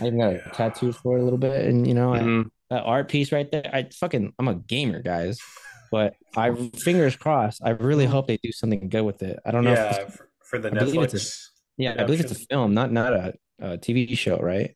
[0.01, 0.51] I even got a Yeah.
[0.53, 2.51] tattoo for it a little bit, and you know, I- Mhm.
[2.71, 3.69] that art piece right there.
[3.73, 5.39] I fucking I'm a gamer, guys.
[5.91, 7.63] But I fingers crossed.
[7.65, 9.39] I really hope they do something good with it.
[9.47, 9.73] I don't know.
[9.73, 11.47] yeah, it's- for, for the I believe it's a- Netflix.
[11.79, 14.75] yeah, I believe it's a film, not not a, a TV show, right?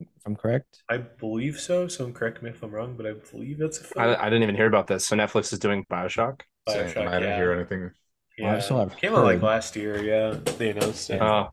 [0.00, 0.80] If I'm correct.
[0.88, 1.88] I believe so.
[1.88, 4.04] Someone correct me if I'm wrong, but I believe it's a film.
[4.04, 5.04] I, I didn't even hear about this.
[5.06, 6.42] So Netflix is doing Bioshock.
[6.68, 6.86] Same.
[6.86, 7.36] Bioshock, I didn't yeah.
[7.36, 7.90] hear anything.
[8.38, 10.02] Yeah, I saw it came out like last year.
[10.02, 11.20] Yeah, they announced it.
[11.22, 11.48] Oh,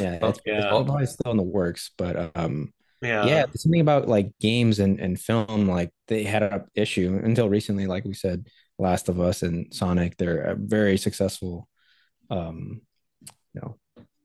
[0.00, 0.58] Yeah, Oh, it's, yeah.
[0.58, 2.72] it's probably still in the works, but um,
[3.02, 7.48] yeah, yeah, something about like games and, and film, like they had an issue until
[7.48, 8.46] recently, like we said,
[8.78, 11.68] Last of Us and Sonic, they're very successful,
[12.30, 12.80] um,
[13.54, 13.76] you know,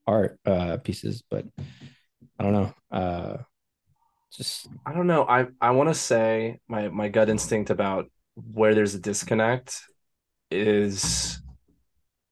[0.05, 1.45] art uh pieces, but
[2.39, 3.37] I don't know, uh,
[4.31, 5.25] just I don't know.
[5.27, 9.81] I I want to say my my gut instinct about where there's a disconnect
[10.51, 11.39] is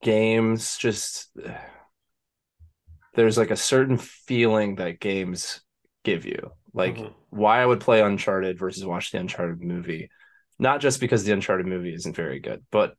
[0.01, 1.29] games just
[3.13, 5.61] there's like a certain feeling that games
[6.03, 6.51] give you.
[6.73, 7.13] Like Mhm.
[7.29, 10.09] why I would play Uncharted versus watch the Uncharted movie.
[10.59, 12.95] Not just because the Uncharted movie isn't very good, but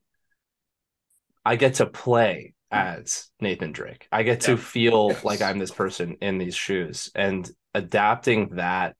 [1.44, 4.06] I get to play as Nathan Drake.
[4.12, 5.24] I get to feel Yes.
[5.24, 7.10] like I'm this person in these shoes.
[7.14, 8.96] And adapting that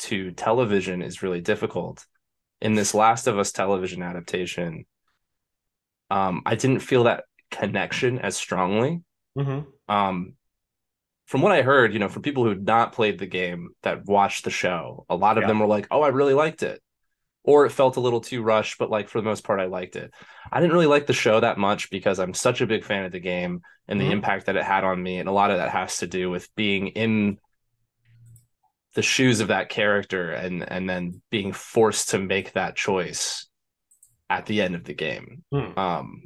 [0.00, 2.04] to television is really difficult.
[2.60, 4.86] In this Last of Us television adaptation,
[6.10, 7.24] um, I didn't feel that
[7.58, 9.02] connection as strongly.
[9.36, 9.66] Mhm.
[9.88, 10.34] Um,
[11.26, 14.04] from what I heard, you know, from people who had not played the game that
[14.04, 15.48] watched the show, a lot of Yeah.
[15.48, 16.82] them were like, "Oh, I really liked it,"
[17.42, 19.96] or it felt a little too rushed, but like for the most part, I liked
[19.96, 20.12] it.
[20.52, 23.12] I didn't really like the show that much because I'm such a big fan of
[23.12, 24.12] the game and the Mhm.
[24.12, 26.54] impact that it had on me, and a lot of that has to do with
[26.54, 27.38] being in
[28.94, 33.48] the shoes of that character and and then being forced to make that choice
[34.30, 35.42] at the end of the game.
[35.52, 35.78] Hmm.
[35.78, 36.22] Um,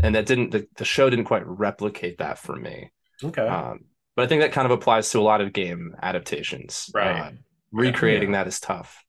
[0.00, 2.90] and that didn't the, the show didn't quite replicate that for me.
[3.22, 3.46] Okay.
[3.46, 3.80] Um,
[4.16, 6.90] but I think that kind of applies to a lot of game adaptations.
[6.94, 7.20] Right.
[7.20, 7.30] Uh,
[7.72, 9.04] recreating that is tough.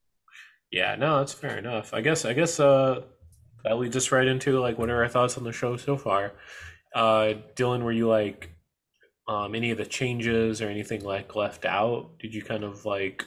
[0.71, 1.93] Yeah, no, that's fair enough.
[1.93, 3.01] I guess I guess uh
[3.63, 6.33] that leads us right into like what are our thoughts on the show so far.
[6.95, 8.49] Uh Dylan, were you like
[9.27, 12.17] um any of the changes or anything like left out?
[12.19, 13.25] Did you kind of like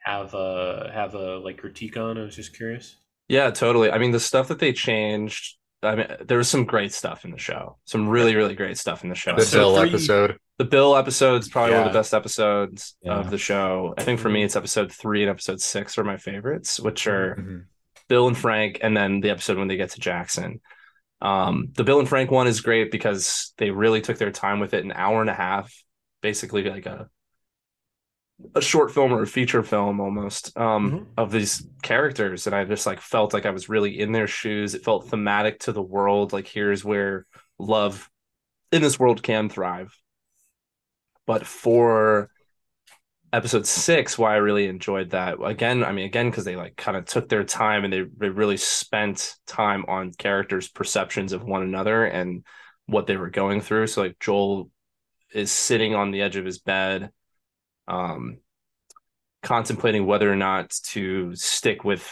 [0.00, 2.18] have a have a like critique on?
[2.18, 2.96] I was just curious.
[3.28, 3.90] Yeah, totally.
[3.90, 5.56] I mean, the stuff that they changed.
[5.84, 7.76] I mean, there was some great stuff in the show.
[7.84, 9.34] Some really, really great stuff in the show.
[9.36, 10.38] The So Bill three- episode.
[10.58, 13.14] The Bill episode's probably one of the best episodes Yeah.
[13.14, 13.94] of the show.
[13.98, 17.36] I think for me, it's episode three and episode six are my favorites, which are
[17.36, 17.64] Mhm.
[18.08, 20.60] Bill and Frank, and then the episode when they get to Jackson.
[21.20, 24.74] Um, the Bill and Frank one is great because they really took their time with
[24.74, 25.72] it, an hour and a half,
[26.20, 27.08] basically like a
[28.54, 31.06] a short film or a feature film almost um, Mhm.
[31.16, 34.74] of these characters, and I just like felt like I was really in their shoes.
[34.74, 36.32] It felt thematic to the world.
[36.32, 37.26] Like here's where
[37.58, 38.10] love
[38.72, 39.96] in this world can thrive.
[41.26, 42.30] But for
[43.32, 46.96] episode six, why I really enjoyed that again, I mean, again, because they like kind
[46.96, 51.62] of took their time and they, they really spent time on characters' perceptions of one
[51.62, 52.44] another and
[52.86, 53.86] what they were going through.
[53.88, 54.70] So like Joel
[55.32, 57.10] is sitting on the edge of his bed,
[57.88, 58.38] um,
[59.42, 62.08] contemplating whether or not to stick with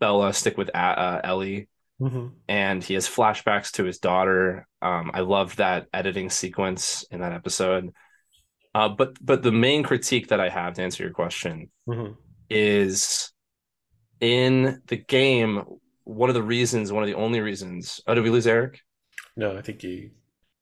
[0.00, 1.68] Bella, stick with uh, Ellie
[2.00, 2.26] Mm-hmm.
[2.48, 4.66] and he has flashbacks to his daughter.
[4.82, 7.90] Um, I love that editing sequence in that episode.
[8.74, 12.14] Uh, but but the main critique that I have to answer your question Mm-hmm.
[12.50, 13.32] is
[14.20, 15.62] in the game.
[16.02, 18.00] One of the reasons, one of the only reasons.
[18.08, 18.80] Oh, did we lose Eric?
[19.36, 20.10] No, I think he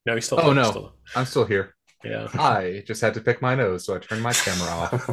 [0.05, 0.71] no he's still Oh, no.
[0.71, 1.75] still- I'm still here.
[2.05, 2.29] Yeah.
[2.35, 5.11] I just had to pick my nose, so I turned my camera off.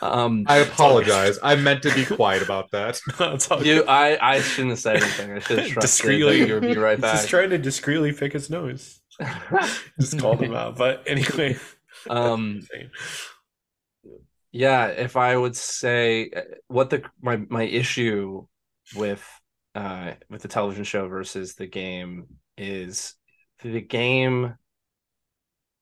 [0.02, 1.38] um, I apologize.
[1.42, 3.00] I meant to be quiet about that.
[3.20, 3.84] It's all you.
[3.84, 5.32] I, I shouldn't have said anything.
[5.32, 6.40] I should have trusted Discreetly.
[6.40, 9.00] that you would be right He's just trying to discreetly pick his nose.
[10.00, 10.76] Just called him out.
[10.76, 11.56] But anyway.
[12.10, 12.62] um,
[14.52, 18.46] yeah if i would say uh, what the my my issue
[18.94, 19.26] with
[19.74, 22.26] uh with the television show versus the game
[22.58, 23.14] is
[23.62, 24.54] the game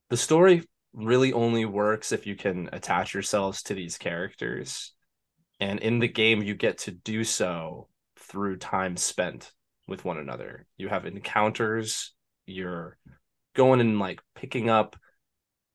[0.09, 0.63] the story
[0.93, 4.93] really only works if you can attach yourselves to these characters.
[5.59, 9.51] And in the game you get to do so through time spent
[9.87, 10.67] with one another.
[10.77, 12.13] You have encounters
[12.45, 12.97] you're
[13.55, 14.97] going and like picking up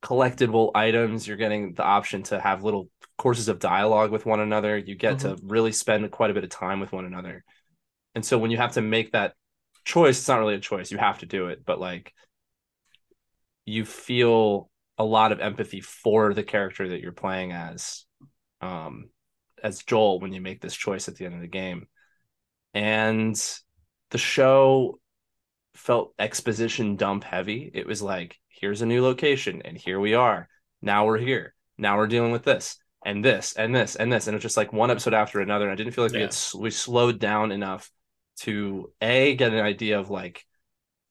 [0.03, 4.77] collectible items you're getting the option to have little courses of dialogue with one another.
[4.77, 5.49] You get to mm-hmm.
[5.49, 7.42] really spend quite a bit of time with one another.
[8.14, 9.35] And so when you have to make that
[9.87, 10.90] choice it's not really a choice.
[10.90, 12.12] You have to do it but like
[13.64, 14.68] you feel
[14.99, 18.05] a lot of empathy for the character that you're playing as
[18.61, 19.09] um
[19.62, 21.87] as Joel when you make this choice at the end of the game.
[22.75, 23.35] And
[24.11, 25.01] the show
[25.75, 27.70] felt exposition dump heavy.
[27.72, 30.49] It was like here's a new location and here we are.
[30.83, 31.55] Now we're here.
[31.79, 34.27] Now we're dealing with this and this and this and this.
[34.27, 36.37] And it's just like one episode after another and i didn't feel like we, had,
[36.59, 37.90] we slowed down enough
[38.40, 40.44] to a get an idea of like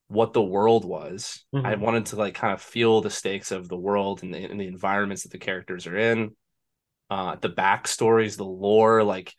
[0.07, 1.75] what the world was i Mhm.
[1.75, 4.67] wanted to like kind of feel the stakes of the world and the, and the
[4.67, 6.31] environments that the characters are in
[7.09, 9.33] uh the backstories the lore like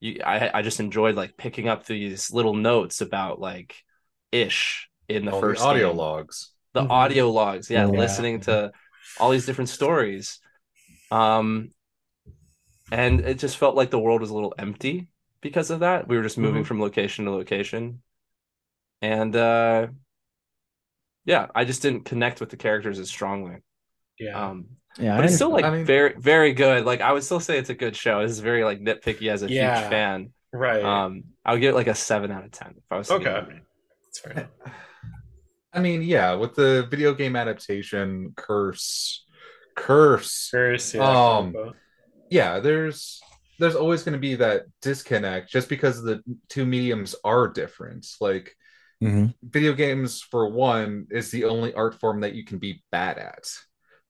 [0.00, 3.76] you i i just enjoyed like picking up these little notes about like
[4.32, 6.52] ish in the All first the audio game logs.
[6.74, 6.88] the Mhm.
[6.88, 7.86] audio logs yeah, Yeah.
[7.86, 8.72] listening to
[9.16, 10.40] all these different stories
[11.10, 11.70] um
[12.90, 15.08] and it just felt like the world was a little empty
[15.44, 16.66] because of that we were just moving Mhm.
[16.66, 18.02] from location to location
[19.02, 19.86] and uh
[21.26, 23.58] yeah i just didn't connect with the characters as strongly
[24.18, 24.48] Yeah.
[24.50, 24.66] um
[24.98, 27.40] Yeah, but I it's still like I mean- very very good like i would still
[27.40, 29.78] say it's a good show this is very like nitpicky as a Yeah.
[29.78, 30.82] huge fan right.
[30.82, 33.14] um i would give it like a seven out of ten if i was to
[33.14, 33.38] Okay.
[33.38, 33.62] it.
[34.06, 34.50] That's fair enough.
[35.74, 39.26] I mean, yeah, with the video game adaptation curse,
[39.74, 40.48] curse.
[40.52, 41.74] First, yeah, Um, combo.
[42.30, 43.20] Yeah, there's
[43.58, 48.06] there's always going to be that disconnect just because the two mediums are different.
[48.20, 48.56] Like
[49.02, 49.34] Mhm.
[49.42, 53.44] video games, for one, is the only art form that you can be bad at.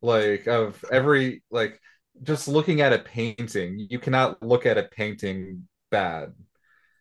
[0.03, 1.81] Like of every like
[2.23, 6.35] just looking at a painting, you cannot look at a painting bad.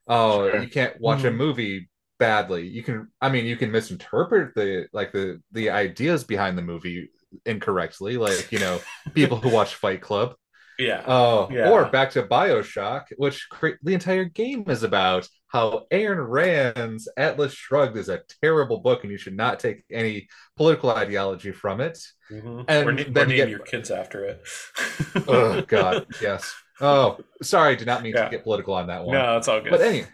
[0.08, 0.62] Oh, Sure.
[0.62, 1.36] you can't watch a Mhm.
[1.38, 2.68] movie badly.
[2.68, 7.10] You can I mean you can misinterpret the like the the ideas behind the movie
[7.46, 8.80] incorrectly, like you know,
[9.14, 10.36] people who watch Fight Club.
[10.84, 11.04] Yeah.
[11.08, 11.70] Oh, Yeah.
[11.70, 17.54] or back to Bioshock, which cre- the entire game is about how Ayn Rand's Atlas
[17.54, 21.98] Shrugged is a terrible book, and you should not take any political ideology from it.
[22.32, 22.66] Mhm.
[22.68, 24.42] and or, na- then name get- your kids after it.
[25.28, 26.54] Oh God, yes.
[26.82, 28.26] Oh, sorry, did not mean Yeah.
[28.26, 29.14] to get political on that one.
[29.16, 29.70] No, it's all good.
[29.72, 30.08] But anyway,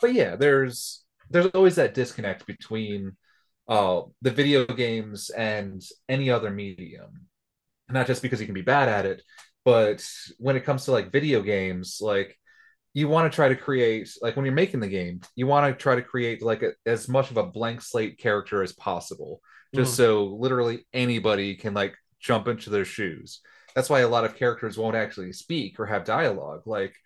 [0.00, 3.16] but yeah, there's there's always that disconnect between
[3.68, 7.26] uh the video games and any other medium.
[7.90, 9.22] Not just because you can be bad at it,
[9.64, 10.04] but
[10.38, 12.38] when it comes to like video games, like
[12.94, 15.80] you want to try to create like when you're making the game, you want to
[15.82, 19.40] try to create like a, as much of a blank slate character as possible,
[19.74, 19.96] just Mhm.
[19.96, 23.40] so literally anybody can like jump into their shoes.
[23.74, 26.96] That's why a lot of characters won't actually speak or have dialogue, like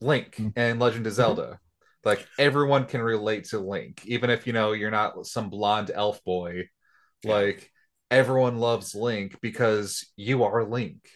[0.00, 0.52] Link Mhm.
[0.56, 1.58] and Legend of Zelda.
[2.04, 6.22] Like everyone can relate to Link, even if you know you're not some blonde elf
[6.24, 6.68] boy.
[7.22, 7.34] Yeah.
[7.34, 7.70] Like
[8.10, 11.08] everyone loves Link because you are Link.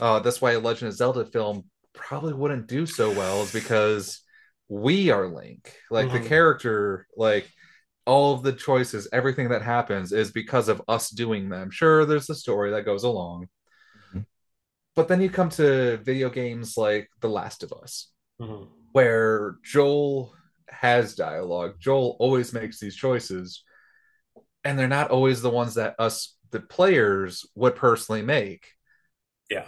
[0.00, 4.20] Uh, that's why a Legend of Zelda film probably wouldn't do so well, is because
[4.68, 5.76] we are Link.
[5.90, 6.22] Like Mhm.
[6.22, 7.50] the character, like
[8.06, 11.70] all of the choices, everything that happens is because of us doing them.
[11.70, 13.48] Sure, there's the story that goes along.
[14.12, 14.26] Mhm.
[14.96, 18.08] But then you come to video games like The Last of Us,
[18.40, 18.68] Mhm.
[18.92, 20.34] where Joel
[20.68, 21.74] has dialogue.
[21.78, 23.62] Joel always makes these choices,
[24.64, 28.66] and they're not always the ones that us, the players, would personally make.
[29.52, 29.66] Yeah.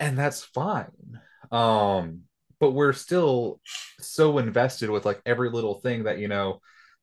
[0.00, 1.20] And that's fine.
[1.50, 2.22] Um,
[2.60, 3.60] but we're still
[4.00, 6.60] so invested with like every little thing that, you know,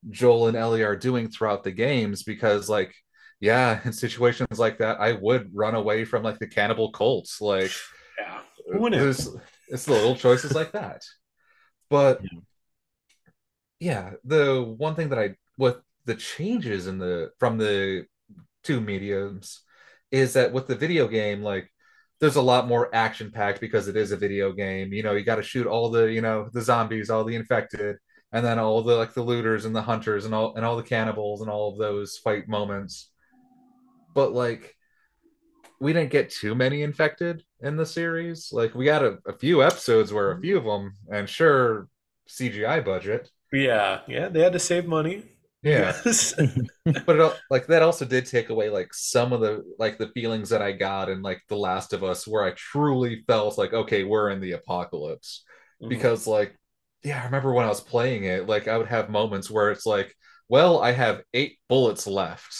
[0.09, 2.93] Joel and Ellie are doing throughout the games because, like,
[3.39, 7.41] yeah, in situations like that, I would run away from like the cannibal cults.
[7.41, 7.71] Like,
[8.19, 8.39] Yeah.
[8.71, 9.01] Who wouldn't?
[9.01, 9.29] there's
[9.67, 11.03] it's the little choices like that.
[11.89, 12.39] But Yeah.
[13.79, 18.05] yeah, the one thing that I with the changes in the from the
[18.63, 19.61] two mediums
[20.11, 21.71] is that with the video game, like
[22.19, 24.93] there's a lot more action packed because it is a video game.
[24.93, 27.97] You know, you got to shoot all the you know the zombies, all the infected,
[28.31, 30.83] and then all the like the looters and the hunters and all and all the
[30.83, 33.09] cannibals and all of those fight moments.
[34.13, 34.75] But like
[35.79, 38.49] we didn't get too many infected in the series.
[38.51, 40.41] Like we got a, a few episodes where a mm-hmm.
[40.41, 41.89] few of them, and sure,
[42.29, 43.29] CGI budget.
[43.51, 44.01] Yeah.
[44.07, 44.29] Yeah.
[44.29, 45.23] They had to save money.
[45.65, 45.95] Yeah,
[47.05, 50.49] but it, like that also did take away like some of the like the feelings
[50.49, 54.03] that I got in like The Last of Us, where I truly felt like okay,
[54.03, 55.43] we're in the apocalypse.
[55.79, 56.05] Mhm.
[56.05, 56.55] Because like,
[57.03, 59.85] yeah, I remember when I was playing it, like I would have moments where it's
[59.85, 60.15] like,
[60.49, 62.55] well, I have eight bullets left.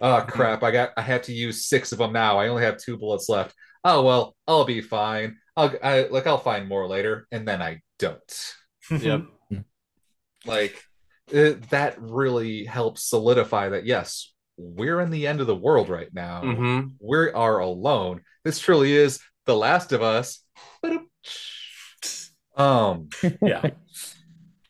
[0.00, 0.28] Oh Mm-hmm.
[0.28, 0.62] crap!
[0.62, 2.38] I got I have to use six of them now.
[2.38, 3.54] I only have two bullets left.
[3.84, 5.36] Oh well, I'll be fine.
[5.56, 8.54] I'll I like I'll find more later, and then I don't.
[8.96, 9.26] Yep.
[10.44, 10.84] Like
[11.30, 16.12] it, that really helps solidify that yes, we're in the end of the world right
[16.12, 16.40] now.
[16.42, 18.22] hmm We are alone.
[18.44, 20.40] This truly is the Last of Us.
[22.56, 23.08] Um,
[23.42, 23.70] yeah.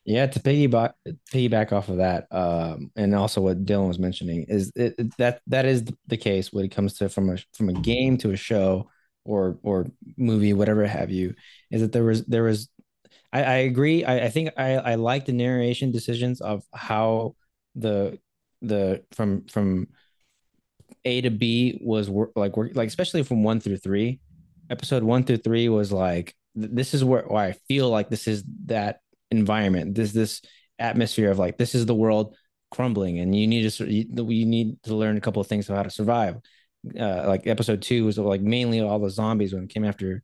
[0.06, 0.92] Yeah, to piggyback
[1.32, 5.40] piggyback off of that, um, and also what Dylan was mentioning is it, it- that
[5.46, 8.36] that is the case when it comes to from a from a game to a
[8.36, 8.90] show
[9.24, 9.86] or or
[10.18, 11.34] movie, whatever have you,
[11.70, 12.68] is that there was there was
[13.34, 14.04] I, I agree.
[14.04, 17.34] I, I think I, I like the narration decisions of how
[17.74, 18.18] the
[18.62, 19.88] the from from
[21.04, 24.20] A to B was like work like especially from one through three.
[24.70, 28.28] Episode one through three was like th- this is where, where I feel like this
[28.28, 29.00] is that
[29.32, 29.96] environment.
[29.96, 30.40] This this
[30.78, 32.36] atmosphere of like this is the world
[32.70, 35.78] crumbling, and you need to you, you need to learn a couple of things about
[35.78, 36.36] how to survive.
[36.98, 40.22] Uh, like episode two was like mainly all the zombies when it came after.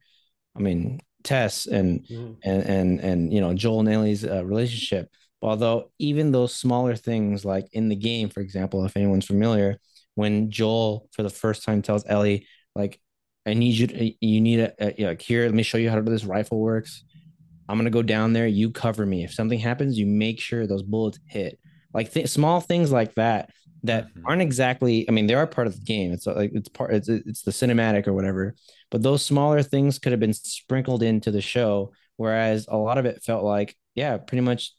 [0.57, 2.37] I mean Tess and Mhm.
[2.45, 5.09] and and and you know Joel and Ellie's uh, relationship.
[5.43, 9.79] Although even those smaller things, like in the game, for example, if anyone's familiar,
[10.15, 13.01] when Joel for the first time tells Ellie, like,
[13.47, 16.01] "I need you, to, you need a, a like here, let me show you how
[16.01, 17.05] this rifle works.
[17.69, 18.47] I'm gonna go down there.
[18.47, 19.25] You cover me.
[19.25, 21.59] If something happens, you make sure those bullets hit.
[21.95, 23.51] Like th- small things like that
[23.85, 24.23] that Mhm.
[24.27, 25.09] aren't exactly.
[25.09, 26.13] I mean, they are part of the game.
[26.13, 26.95] It's like it's part.
[26.95, 28.55] It's it's the cinematic or whatever.
[28.91, 33.07] But those smaller things could have been sprinkled into the show, whereas a lot of
[33.07, 34.73] it felt like, yeah, pretty much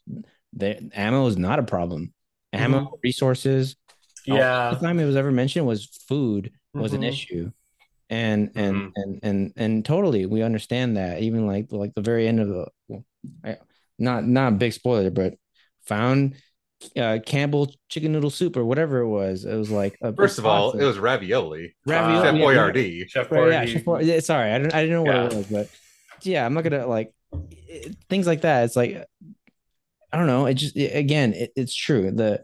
[0.54, 2.14] the ammo is not a problem.
[2.54, 3.76] Ammo, resources.
[4.30, 4.72] all- Yeah.
[4.72, 7.08] The time it was ever mentioned was food was an Mhm.
[7.10, 7.52] issue.
[8.10, 8.92] And and Mhm.
[8.96, 11.22] and and and totally we understand that.
[11.22, 13.06] Even like like the very end of the well,
[13.44, 13.58] I,
[13.98, 15.36] not not a big spoiler, but
[15.86, 16.36] found
[16.98, 19.46] uh Campbell chicken noodle soup or whatever it was.
[19.46, 21.76] It was like a, first of all, it was ravioli.
[21.86, 22.24] ravioli.
[22.24, 23.10] Chef yeah, Boyardee.
[23.10, 25.48] Chef Right, yeah, Chef Boy- yeah, sorry, I didn't I didn't know what it was,
[25.48, 25.70] but
[26.24, 27.14] yeah, I'm not gonna like
[27.68, 28.66] it- things like that.
[28.66, 29.06] It's like
[30.12, 30.46] I don't know.
[30.46, 32.12] It just it- again, it, it's true.
[32.12, 32.44] The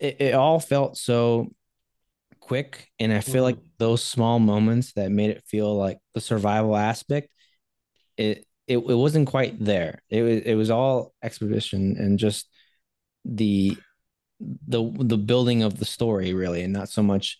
[0.00, 1.52] it, it all felt so
[2.38, 6.76] quick, and I feel like those small moments that made it feel like the survival
[6.76, 7.28] aspect,
[8.16, 10.02] it it, it wasn't quite there.
[10.08, 12.48] It was it was all exposition and just
[13.24, 13.76] the
[14.68, 17.38] the the building of the story really, and not so much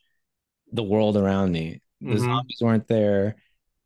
[0.73, 1.81] the world around me.
[2.01, 2.19] The Mhm.
[2.19, 3.37] zombies weren't there.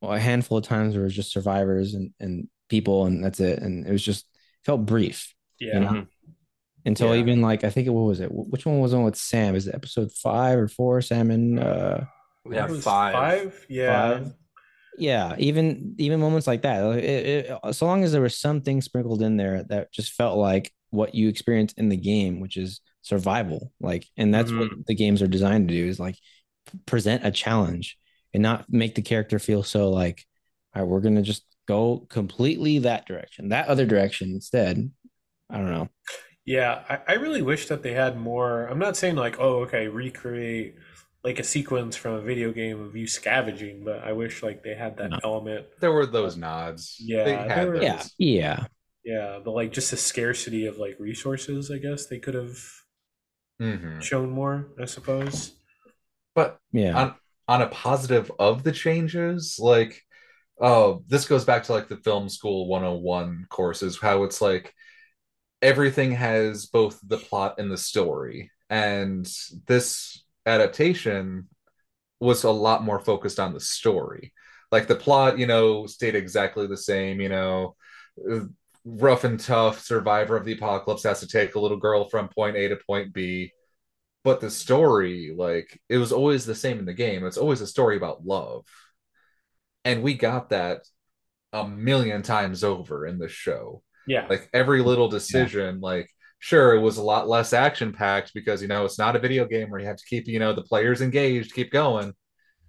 [0.00, 3.60] Well, a handful of times there was just survivors and and people, and that's it.
[3.60, 4.26] And it was just
[4.64, 5.74] felt brief Yeah.
[5.74, 6.06] you know?
[6.86, 7.20] until Yeah.
[7.20, 8.30] even like I think it what was it?
[8.32, 9.54] Which one was on with Sam?
[9.54, 11.00] Is it episode five or four?
[11.00, 12.00] Sam and uh
[12.44, 13.14] We have That was five.
[13.14, 13.66] Five?
[13.70, 14.18] Yeah.
[14.18, 14.34] Five.
[14.98, 16.98] yeah, even even moments like that.
[16.98, 20.72] It, it, so long as there was something sprinkled in there that just felt like
[20.94, 23.72] what you experience in the game, which is survival.
[23.80, 24.80] Like, and that's what mm-hmm.
[24.86, 26.16] the games are designed to do is like
[26.86, 27.98] present a challenge
[28.32, 30.24] and not make the character feel so like,
[30.74, 34.90] all right, we're gonna just go completely that direction, that other direction instead.
[35.50, 35.88] I don't know.
[36.44, 38.66] Yeah, I, I really wish that they had more.
[38.66, 40.76] I'm not saying like, oh, okay, recreate
[41.22, 44.74] like a sequence from a video game of you scavenging, but I wish like they
[44.74, 45.18] had that No.
[45.24, 45.66] element.
[45.80, 46.96] There were those nods.
[47.00, 47.82] Yeah, they had were- those.
[47.82, 48.66] Yeah, yeah.
[49.04, 52.58] Yeah, but like just the scarcity of like resources, I guess they could have
[53.58, 54.10] Mhm.
[54.10, 55.54] shown more, I suppose.
[56.34, 57.04] But Yeah.
[57.04, 57.14] on
[57.48, 60.00] on a positive of the changes, like
[60.60, 64.74] oh, this goes back to like the film school 101 courses, how it's like
[65.62, 68.52] everything has both the plot and the story.
[68.70, 69.26] And
[69.66, 71.48] this adaptation
[72.20, 74.32] was a lot more focused on the story.
[74.72, 77.76] Like the plot, you know, stayed exactly the same, you know,
[78.84, 82.56] rough and tough survivor of the apocalypse has to take a little girl from point
[82.56, 83.52] A to point B.
[84.24, 87.26] But the story, like, it was always the same in the game.
[87.26, 88.66] It's always a story about love.
[89.84, 90.80] And we got that
[91.52, 96.10] a million times over in the show Yeah, like every little decision like
[96.40, 99.46] sure it was a lot less action packed because you know it's not a video
[99.46, 102.12] game where you have to keep you know the players engaged keep going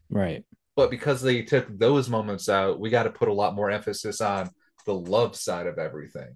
[0.10, 0.46] Right.
[0.76, 4.22] but because they took those moments out we got to put a lot more emphasis
[4.22, 4.50] on
[4.86, 6.34] the love side of everything.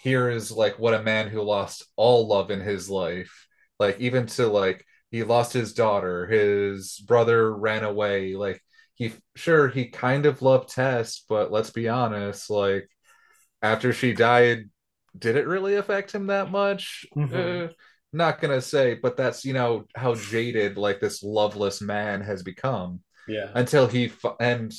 [0.00, 3.46] Here is like what a man who lost all love in his life
[3.78, 8.60] like even to like he lost his daughter his brother ran away like
[8.94, 12.88] he sure he kind of loved tess but let's be honest like
[13.62, 14.68] after she died
[15.18, 17.06] did it really affect him that much?
[17.16, 17.68] Mhm.
[17.68, 17.72] Uh,
[18.12, 23.00] not gonna say but that's you know how jaded like this loveless man has become
[23.26, 24.72] yeah, until he f- and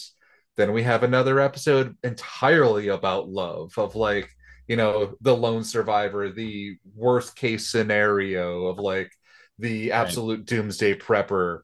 [0.57, 4.29] then we have another episode entirely about love of like
[4.67, 9.11] you know the lone survivor the worst case scenario of like
[9.59, 11.59] the absolute doomsday prepper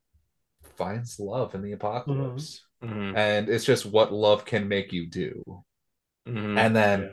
[0.77, 3.15] finds love in the apocalypse Mhm.
[3.15, 5.43] and it's just what love can make you do
[6.27, 6.57] Mhm.
[6.57, 7.09] and then Yeah.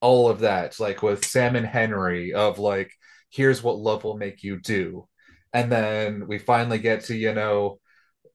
[0.00, 2.92] all of that like with sam and henry of like
[3.30, 5.08] here's what love will make you do
[5.52, 7.80] and then we finally get to you know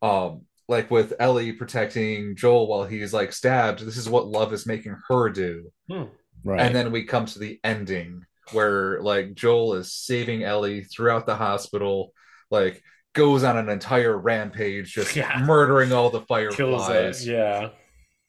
[0.02, 4.66] um like with ellie protecting joel while he's like stabbed this is what love is
[4.66, 6.04] making her do Hmm.
[6.44, 6.60] Right.
[6.62, 11.36] and then we come to the ending where like joel is saving ellie throughout the
[11.36, 12.14] hospital
[12.52, 12.82] like
[13.14, 15.42] goes on an entire rampage just Yeah.
[15.44, 17.28] murdering all the Kills fireflies.
[17.28, 17.70] Yeah.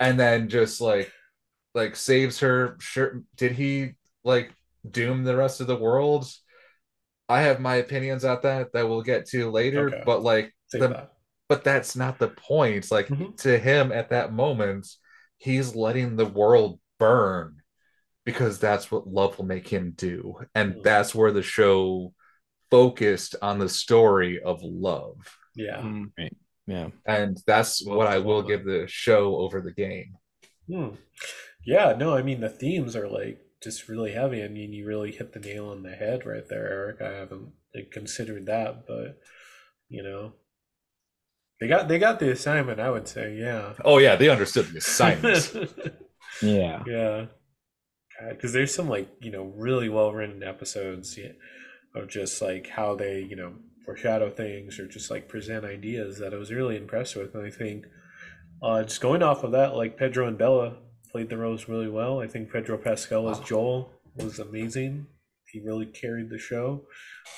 [0.01, 1.12] and then just like
[1.74, 3.93] like saves her sure did he
[4.24, 4.53] like
[4.89, 6.26] doom the rest of the world
[7.28, 10.03] i have my opinions at that that we'll get to later Okay.
[10.07, 11.12] but like Save the, that.
[11.49, 13.36] But that's not the point like Mhm.
[13.38, 14.86] to him at that moment
[15.38, 17.57] he's letting the world burn
[18.24, 20.82] because that's what love will make him do and Mhm.
[20.82, 22.12] that's where the show
[22.70, 25.16] focused on the story of love
[25.55, 25.80] Yeah.
[25.82, 26.12] Mhm.
[26.66, 26.90] yeah.
[27.07, 30.16] and that's Well, what i will well give the show over the game
[30.66, 30.90] Hmm.
[31.64, 34.42] Yeah, no, I mean the themes are like just really heavy.
[34.42, 37.03] I mean, you really hit the nail on the head right there, Eric.
[37.03, 37.53] I haven't
[37.90, 39.20] considered that, but
[39.88, 40.34] you know,
[41.61, 42.81] they got they got the assignment.
[42.81, 43.75] I would say, yeah.
[43.85, 45.53] oh yeah they understood the assignment
[46.43, 46.83] Yeah.
[46.87, 47.27] yeah,
[48.31, 51.33] because there's some like you know really well written episodes yeah,
[51.95, 53.55] of just like how they you know
[53.85, 57.51] foreshadow things or just like present ideas that I was really impressed with, and I
[57.51, 57.87] think
[58.63, 60.77] uh, just going off of that, like Pedro and Bella
[61.11, 62.21] played the roles really well.
[62.21, 65.07] I think Pedro Pascal as Joel was amazing.
[65.51, 66.85] He really carried the show.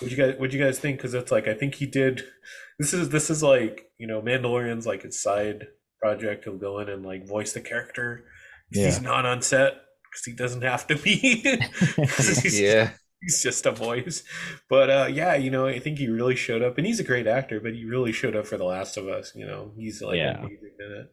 [0.01, 0.35] What you guys?
[0.39, 0.99] What you guys think?
[0.99, 2.25] Because it's like I think he did.
[2.79, 5.68] This is this is like you know Mandalorian's like his side
[6.01, 6.44] project.
[6.44, 8.24] He'll go in and like voice the character.
[8.72, 9.74] 'cause He's not on set
[10.05, 11.42] because he doesn't have to be.
[12.42, 14.22] he's, yeah he's just a voice.
[14.68, 17.26] But uh, yeah, you know, I think he really showed up, and he's a great
[17.26, 17.61] actor.
[17.61, 19.34] But he really showed up for The Last of Us.
[19.36, 20.36] You know, he's like Yeah.
[20.40, 21.12] amazing in it.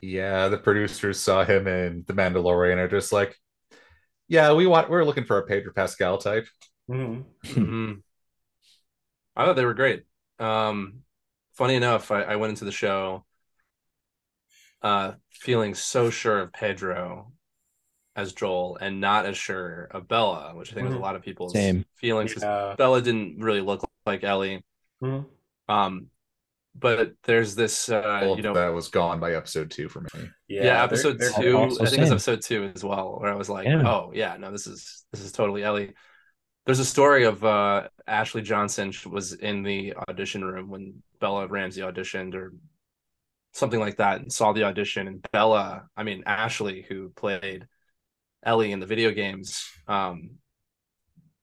[0.00, 3.36] Yeah, the producers saw him in The Mandalorian and are just like,
[4.28, 6.46] yeah, we want we're looking for a Pedro Pascal type.
[6.88, 8.02] hmm Mhm.
[9.36, 10.04] I thought they were great.
[10.38, 11.01] Um,
[11.52, 13.24] funny enough, I, I went into the show
[14.82, 17.32] uh, feeling so sure of Pedro
[18.16, 21.02] as Joel and not as sure of Bella, which I think was a Mhm.
[21.02, 21.84] lot of people's Same.
[21.94, 22.34] feelings.
[22.34, 22.74] 'cause Yeah.
[22.76, 24.62] Bella didn't really look like Ellie.
[25.02, 25.26] Mhm.
[25.68, 26.10] Um,
[26.74, 30.08] but there's this, uh, you know, that was gone by episode two for me.
[30.48, 31.58] yeah, they're- episode they're- two.
[31.58, 32.02] I think it's same.
[32.12, 33.86] episode two as well, where I was like, Yeah.
[33.88, 35.92] "Oh yeah, no, this is this is totally Ellie."
[36.64, 41.80] There's a story of uh, Ashley Johnson was in the audition room when Bella Ramsey
[41.80, 42.52] auditioned, or
[43.52, 45.08] something like that, and saw the audition.
[45.08, 47.66] And Bella, I mean Ashley, who played
[48.44, 50.38] Ellie in the video games, um,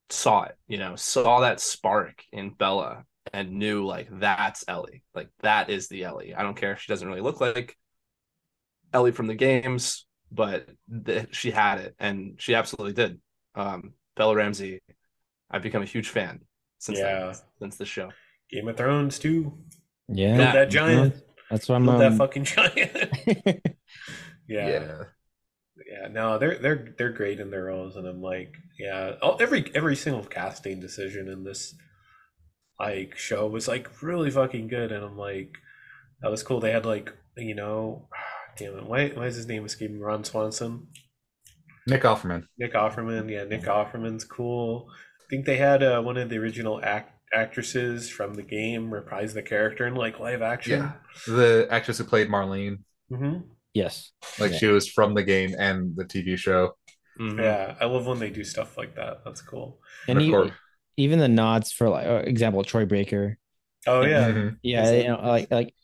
[0.10, 0.56] saw it.
[0.68, 3.04] You know, saw that spark in Bella
[3.34, 5.04] and knew like that's Ellie.
[5.14, 6.34] Like that is the Ellie.
[6.34, 7.78] I don't care if she doesn't really look like
[8.94, 10.70] Ellie from the games, but
[11.06, 13.20] th- she had it, and she absolutely did.
[13.56, 14.82] Um, Bella Ramsey,
[15.52, 16.42] I've become a huge fan
[16.80, 17.20] since Yeah.
[17.26, 18.12] then, since the show.
[18.52, 19.58] Game of Thrones too.
[20.08, 20.38] Yeah.
[20.38, 21.16] Build that giant.
[21.50, 21.86] That's why I'm.
[21.86, 22.76] Build that Um, fucking giant.
[24.48, 24.68] yeah.
[24.70, 25.04] Yeah.
[25.88, 29.72] Yeah, no, they're they're they're great in their roles, and I'm like, yeah, all, every
[29.74, 31.74] every single casting decision in this
[32.80, 35.58] like show was like really fucking good, and I'm like,
[36.22, 36.60] that was cool.
[36.60, 38.08] They had like, you know,
[38.58, 40.00] damn it, why why is his name escaping?
[40.00, 40.88] Ron Swanson,
[41.88, 42.46] Nick Offerman.
[42.60, 44.92] Nick Offerman, yeah, Nick Offerman's cool.
[45.30, 49.36] I think they had uh, one of the original act actresses from the game reprise
[49.36, 50.82] the character in like live action.
[50.82, 50.94] Yeah.
[51.28, 52.80] The actress who played Marlene.
[53.10, 53.38] hmm
[53.76, 54.12] yes.
[54.40, 54.58] Like Yeah.
[54.58, 56.76] she was from the game and the TV show.
[57.20, 57.38] Mhm.
[57.44, 59.24] Yeah, I love when they do stuff like that.
[59.24, 59.80] That's cool.
[60.08, 60.52] And of e-
[60.98, 63.38] even the nods for like, uh, example, Troy Baker.
[63.86, 64.58] Oh yeah, Mhm.
[64.64, 65.76] Yeah, Is you know, like like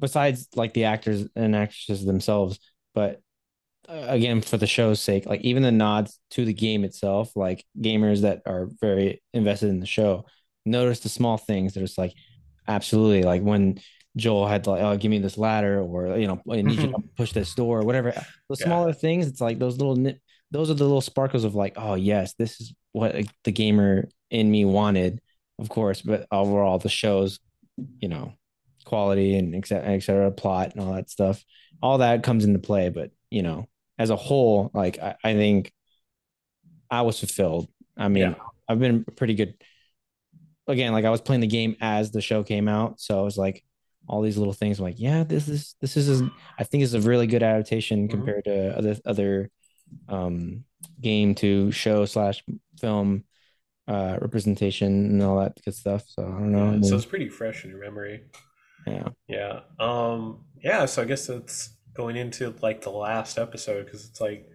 [0.00, 2.58] besides like the actors and actresses themselves,
[2.94, 3.20] but
[3.88, 8.22] again for the show's sake, like even the nods to the game itself, like gamers
[8.22, 10.26] that are very invested in the show,
[10.64, 11.74] notice the small things.
[11.74, 12.12] There's like
[12.68, 13.80] absolutely like when
[14.16, 16.88] Joel had like, oh, give me this ladder, or you know, I need you to
[16.88, 17.06] mm-hmm.
[17.16, 18.10] push this door, or whatever.
[18.10, 18.66] The Yeah.
[18.66, 20.20] smaller things, it's like those little nit.
[20.50, 24.50] Those are the little sparkles of like, oh yes, this is what the gamer in
[24.50, 25.20] me wanted,
[25.58, 26.02] of course.
[26.02, 27.38] But overall, the show's,
[28.00, 28.34] you know,
[28.84, 31.42] quality and et cetera, et cetera, plot and all that stuff,
[31.82, 32.90] all that comes into play.
[32.90, 33.66] But you know,
[34.02, 35.72] as a whole, like I, I think
[36.90, 37.68] I was fulfilled.
[37.96, 38.34] I mean, Yeah.
[38.68, 39.54] I've been pretty good.
[40.68, 43.36] Again, like I was playing the game as the show came out, so I was
[43.36, 43.64] like,
[44.08, 44.78] all these little things.
[44.78, 46.22] I'm like, yeah, this is this is,
[46.58, 48.10] I think, is a really good adaptation Mhm.
[48.10, 49.50] compared to other other
[50.08, 50.64] um
[51.00, 52.42] game to show slash
[52.80, 53.24] film
[53.88, 56.02] uh representation and all that good stuff.
[56.08, 56.66] So I don't know.
[56.68, 58.24] I mean, so it's pretty fresh in your memory.
[58.86, 59.08] yeah.
[59.28, 59.60] Yeah.
[59.78, 60.44] Um.
[60.62, 60.86] Yeah.
[60.86, 64.48] So I guess it's going into like the last episode because it's like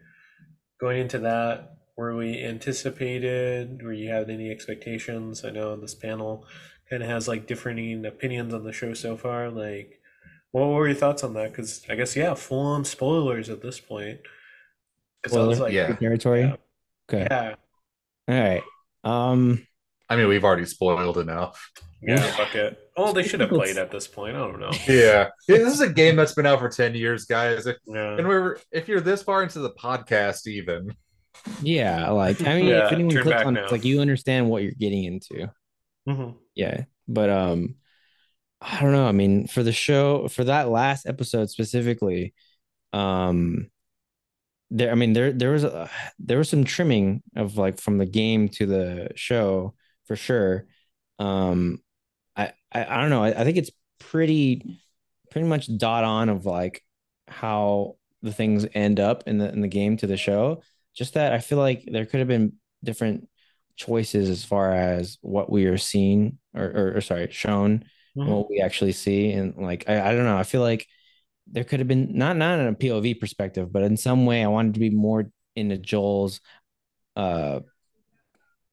[0.79, 1.73] going into that.
[1.95, 3.81] Were we anticipated?
[3.81, 5.43] Were you had any expectations?
[5.43, 6.45] I know this panel
[6.89, 9.49] kind of has like differing opinions on the show so far.
[9.49, 9.99] Like,
[10.51, 11.51] what were your thoughts on that?
[11.51, 14.19] Because I guess yeah, full on spoilers at this point.
[15.23, 15.95] Because I was like, Yeah.
[15.95, 16.41] territory.
[16.41, 16.55] Yeah.
[17.09, 17.27] Okay.
[17.29, 17.55] yeah,
[18.27, 18.63] All right.
[19.03, 19.65] Um
[20.09, 21.71] I mean, we've already spoiled enough.
[22.01, 22.79] yeah, fuck it.
[22.97, 24.35] Oh, they should have played at this point.
[24.35, 24.71] I don't know.
[24.87, 25.29] Yeah.
[25.47, 27.67] Yeah, this is a game that's been out for 10 years, guys.
[27.85, 28.17] Yeah.
[28.17, 30.95] And we're if you're this far into the podcast, even
[31.61, 33.61] yeah, like I mean Yeah, if anyone clicks on now.
[33.61, 35.51] it, it's like you understand what you're getting into.
[36.09, 36.35] Mhm.
[36.55, 36.85] Yeah.
[37.07, 37.75] But um
[38.61, 39.07] I don't know.
[39.07, 42.33] I mean, for the show, for that last episode specifically,
[42.93, 43.69] um
[44.71, 45.89] there I mean there there was a
[46.19, 49.75] there was some trimming of like from the game to the show
[50.07, 50.65] for sure.
[51.19, 51.81] Um
[52.71, 53.23] I I, don't know.
[53.23, 54.79] I, I think it's pretty
[55.31, 56.83] pretty much dot on of like
[57.27, 60.61] how the things end up in the in the game to the show.
[60.95, 62.53] Just that I feel like there could have been
[62.83, 63.29] different
[63.75, 68.27] choices as far as what we are seeing or, or, or sorry shown Mhm.
[68.27, 70.87] what we actually see and like I, I don't know i feel like
[71.47, 74.47] there could have been not not in a pov perspective but in some way i
[74.47, 76.41] wanted to be more into joel's
[77.15, 77.59] uh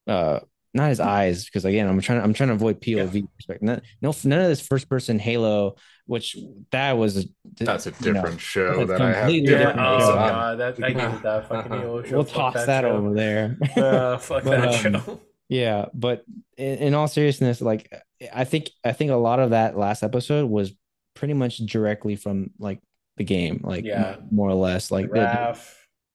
[0.07, 0.40] uh
[0.74, 4.12] not his eyes because again i'm trying i'm trying to avoid pov perspective not, no
[4.24, 6.36] none of this first person halo which
[6.70, 9.70] that was that's a you know, different show that I have completely Yeah.
[9.70, 12.16] Oh god, that I hated that fucking Halo show.
[12.16, 12.90] we'll toss that, show.
[12.90, 15.20] over there Uh, fuck But, that um, show.
[15.48, 16.24] Yeah, but
[16.58, 17.90] in, in all seriousness, like
[18.32, 20.72] I think I think a lot of that last episode was
[21.14, 22.80] pretty much directly from like
[23.16, 24.16] the game, like Yeah.
[24.30, 25.74] more or less, like the, Raph.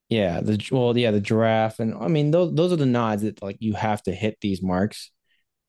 [0.09, 3.41] Yeah, the well, yeah, the giraffe, and I mean those those are the nods that
[3.41, 5.11] like you have to hit these marks,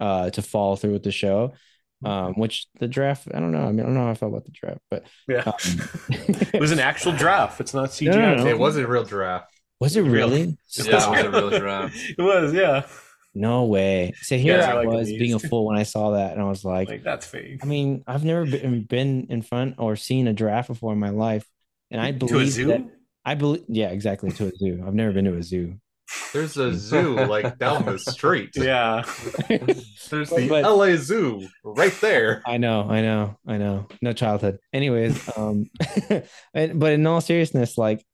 [0.01, 1.55] uh, to follow through with the show.
[2.03, 3.61] Um, which the draft, I don't know.
[3.61, 5.43] I mean, I don't know how I felt about the draft, but Yeah.
[5.45, 5.53] um,
[6.55, 7.61] it was an actual draft.
[7.61, 8.07] It's not CGI.
[8.07, 8.47] No, no, no.
[8.47, 9.45] it was a real giraffe.
[9.81, 10.57] was it really?
[10.79, 11.95] Yeah, it was a real draft.
[12.19, 12.87] It was, yeah.
[13.35, 14.15] No way.
[14.23, 16.45] So here guys I like, was being a fool when I saw that, and I
[16.45, 17.61] was like, Like that's fake.
[17.63, 21.11] I mean, I've never been, been in front or seen a giraffe before in my
[21.11, 21.47] life,
[21.91, 22.67] and I to a believe zoo?
[22.69, 22.83] that
[23.25, 24.83] I believe, yeah, exactly, to a zoo.
[24.87, 25.77] I've never been to a zoo.
[26.33, 28.51] There's a zoo like down the street.
[28.57, 29.03] Yeah.
[29.49, 32.43] There's the But- LA Zoo right there.
[32.47, 33.87] I know, I know, I know.
[34.03, 34.59] No childhood.
[34.73, 35.67] Anyways, um,
[36.55, 38.05] and, but in all seriousness, like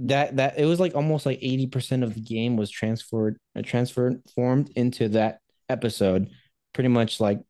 [0.00, 3.62] that, that it was like almost like eighty percent of the game was transferred, uh,
[3.62, 5.38] transferred, formed into that
[5.70, 6.28] episode,
[6.74, 7.40] pretty much like,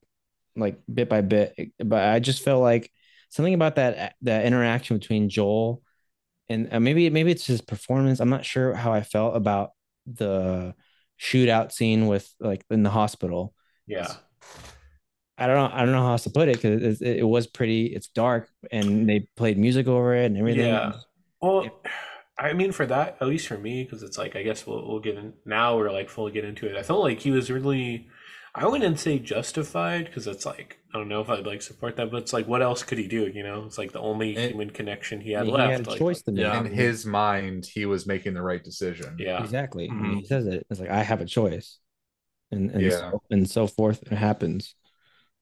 [0.55, 1.73] like bit by bit.
[1.85, 2.93] But I just felt like
[3.31, 5.83] something about that that interaction between Joel
[6.49, 8.21] and uh, maybe maybe it's his performance.
[8.21, 9.71] I'm not sure how I felt about
[10.07, 10.75] the
[11.21, 13.55] shootout scene with like in the hospital.
[13.87, 14.13] Yeah.
[15.39, 15.71] I don't know.
[15.77, 17.87] I don't know how else to put it because it, it was pretty.
[17.87, 20.67] It's dark, and they played music over it and everything.
[20.67, 20.95] Yeah.
[21.43, 21.69] Well,
[22.39, 25.01] I mean, for that, at least for me, because it's like I guess we'll we'll
[25.01, 25.77] get in now.
[25.77, 26.77] We're like fully get into it.
[26.77, 28.09] I felt like he was really.
[28.55, 32.11] I wouldn't say justified because it's like I don't know if I'd like support that,
[32.11, 33.27] but it's like what else could he do?
[33.29, 35.87] You know, it's like the only And- human connection he He had had, left.
[35.87, 36.43] a like, choice to make.
[36.43, 36.59] Yeah.
[36.59, 39.17] In his mind, he was making the right decision.
[39.19, 39.89] yeah, exactly.
[39.91, 40.21] I mean, Mhm.
[40.21, 40.67] he says it.
[40.71, 41.79] It's like I have a choice,
[42.51, 43.11] and and Yeah.
[43.11, 44.03] so, and so forth.
[44.11, 44.75] It happens.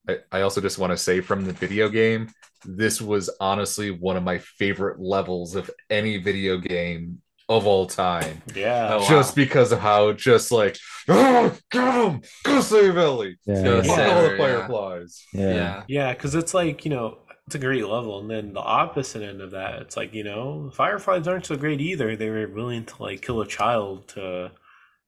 [0.09, 2.29] I, I also just want to say from the video game,
[2.65, 8.41] this was honestly one of my favorite levels of any video game of all time.
[8.55, 8.89] yeah.
[8.93, 9.07] Oh, wow.
[9.07, 10.77] Just because of how just like,
[11.07, 13.37] oh, get him, go save Ellie.
[13.45, 14.37] Yeah, Go yeah, all the her, yeah.
[14.67, 15.23] fireflies.
[15.33, 15.53] yeah.
[15.53, 15.83] Yeah.
[15.87, 18.19] Yeah, because it's like, you know, it's a great level.
[18.19, 21.79] And then the opposite end of that, it's like, you know, Fireflies aren't so great
[21.81, 22.15] either.
[22.15, 24.51] They were willing to, like, kill a child to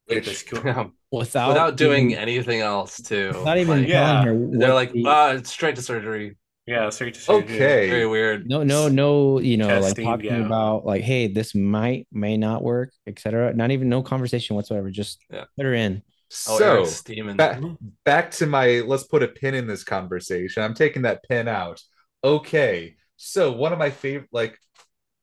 [0.07, 0.91] get this kill.
[1.11, 3.31] Without Without doing even, anything else, too.
[3.43, 4.23] not even Like, yeah.
[4.23, 6.37] telling they're like, the- ah, straight to surgery.
[6.67, 7.55] Yeah, straight to surgery.
[7.55, 7.89] Okay.
[7.89, 8.47] Very weird.
[8.47, 9.39] no, no, no.
[9.39, 10.45] You know, like talking yeah.
[10.45, 13.53] about like, hey, this might may not work, etc.
[13.53, 14.91] Not even no conversation whatsoever.
[14.91, 15.45] Just Yeah.
[15.55, 16.03] put her in.
[16.49, 17.37] Oh, So Eric's steaming.
[17.37, 17.61] back,
[18.03, 20.61] back to my let's put a pin in this conversation.
[20.61, 21.81] I'm taking that pin out.
[22.21, 22.97] Okay.
[23.15, 24.57] So one of my favorite like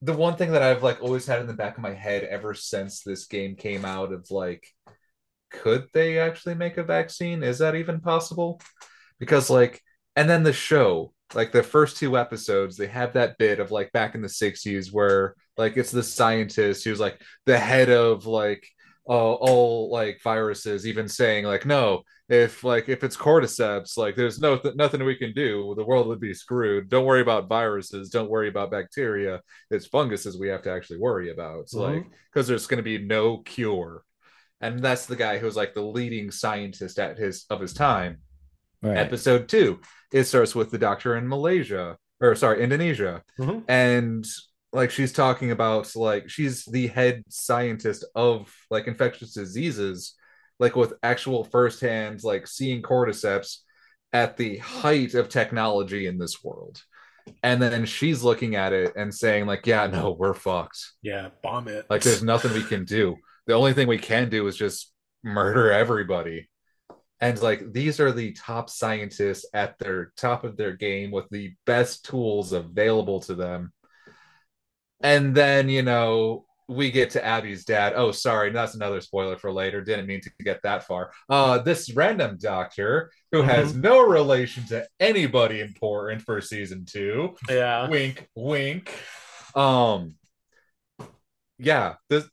[0.00, 2.54] the one thing that I've like always had in the back of my head ever
[2.54, 4.66] since this game came out of like
[5.50, 7.42] could they actually make a vaccine?
[7.42, 8.60] Is that even possible?
[9.18, 9.82] Because like
[10.16, 13.92] and then the show, like the first two episodes, they have that bit of like
[13.92, 18.66] back in the 60s where like it's the scientist who's like the head of like
[19.04, 24.40] all, all like viruses, even saying like, no, if like if it's cordyceps, like there's
[24.40, 25.74] no th- nothing we can do.
[25.76, 26.88] The world would be screwed.
[26.88, 28.08] Don't worry about viruses.
[28.08, 29.42] Don't worry about bacteria.
[29.70, 31.68] It's funguses we have to actually worry about.
[31.68, 32.08] So like mm-hmm.
[32.32, 34.04] because there's going to be no cure,
[34.60, 38.18] and that's the guy who's like the leading scientist at his of his time.
[38.82, 38.96] Right.
[38.96, 39.80] Episode two,
[40.14, 43.64] it starts with the doctor in Malaysia or sorry Indonesia, Mhm.
[43.68, 44.24] and
[44.72, 50.14] like she's talking about like she's the head scientist of like infectious diseases
[50.60, 53.58] like with actual firsthand like seeing cordyceps
[54.12, 56.76] at the height of technology in this world.
[57.42, 60.78] And then she's looking at it and saying like yeah no we're fucked.
[61.02, 61.86] Yeah, bomb it.
[61.90, 63.16] like there's nothing we can do.
[63.46, 64.92] The only thing we can do is just
[65.24, 66.48] murder everybody
[67.24, 71.54] and like these are the top scientists at their top of their game with the
[71.64, 73.72] best tools available to them.
[75.00, 77.94] And then you know we get to abby's dad.
[77.96, 79.80] Oh sorry that's another spoiler for later.
[79.80, 81.12] Didn't mean to get that far.
[81.30, 87.36] Uh this random doctor who has no relation to anybody important for season two.
[87.48, 87.88] Yeah.
[87.88, 88.92] wink wink.
[89.54, 90.16] Um
[91.56, 92.28] yeah this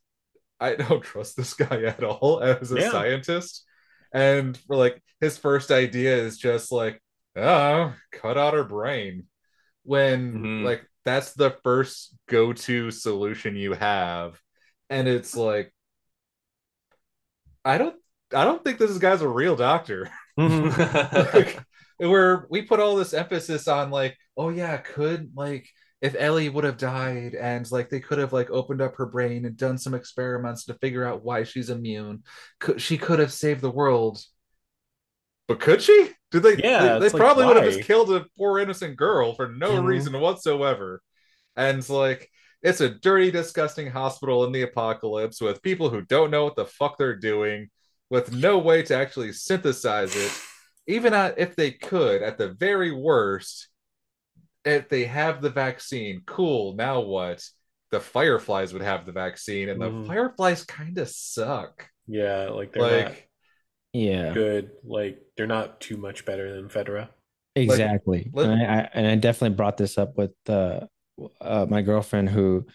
[0.59, 2.91] i don't trust this guy at all as a Yeah.
[2.91, 3.63] scientist
[4.13, 7.01] and for like his first idea is just like
[7.35, 9.25] oh cut out her brain
[9.83, 10.63] when Mhm.
[10.63, 14.39] like that's the first go-to solution you have
[14.89, 15.73] and it's like
[17.65, 17.95] i don't
[18.33, 20.09] i don't think this guy's a real doctor
[20.39, 21.33] Mhm.
[21.33, 21.59] like,
[21.97, 25.67] where we put all this emphasis on like oh yeah could like
[26.01, 29.45] if ellie would have died and like they could have like opened up her brain
[29.45, 32.23] and done some experiments to figure out why she's immune
[32.59, 34.23] could she could have saved the world.
[35.47, 36.11] But could she?
[36.31, 38.95] Did they Yeah, they, they it's like, probably would have just killed a poor innocent
[38.97, 39.83] girl for no Mhm.
[39.83, 41.01] reason whatsoever.
[41.57, 42.29] And like
[42.63, 46.65] it's a dirty disgusting hospital in the apocalypse with people who don't know what the
[46.67, 47.69] fuck they're doing
[48.09, 50.41] with no way to actually synthesize it.
[50.87, 53.69] Even at, if they could at the very worst
[54.65, 57.43] if they have the vaccine cool now what
[57.91, 62.81] the fireflies would have the vaccine and the fireflies kind of suck Yeah, like they're
[62.83, 63.15] like not
[63.93, 64.33] Yeah.
[64.33, 64.71] good.
[64.83, 67.09] Like they're not too much better than Fedra.
[67.55, 68.29] Exactly.
[68.33, 70.81] let- and, I, I, and I definitely brought this up with uh,
[71.41, 72.65] uh, my girlfriend who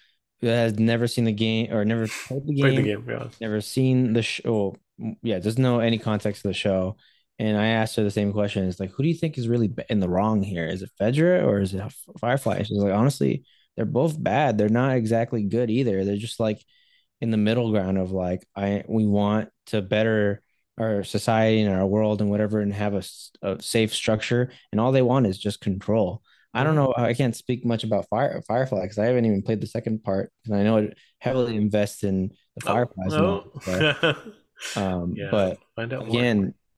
[0.42, 3.28] has never seen the game or never played the game, Played the game, yeah.
[3.40, 4.76] never seen the show.
[5.22, 6.96] Yeah, doesn't know any context of the show.
[7.38, 8.66] And I asked her the same question.
[8.66, 10.66] It's like, who do you think is really in the wrong here?
[10.66, 11.82] Is it Fedra or is it
[12.18, 12.62] Firefly?
[12.62, 13.44] She's like, honestly,
[13.76, 14.56] they're both bad.
[14.56, 16.04] They're not exactly good either.
[16.04, 16.64] They're just like
[17.20, 20.42] in the middle ground of like, I we want to better
[20.78, 22.94] our society and our world and whatever and have
[23.42, 24.50] a safe structure.
[24.72, 26.22] And all they want is just control.
[26.54, 26.94] I don't know.
[26.96, 30.32] I can't speak much about Fire Firefly because I haven't even played the second part.
[30.46, 33.12] And I know it heavily invests in the Fireflies.
[33.12, 34.16] Oh, that stuff.
[34.24, 34.32] no.
[34.82, 35.28] Um, Yeah.
[35.30, 36.16] but Find out more.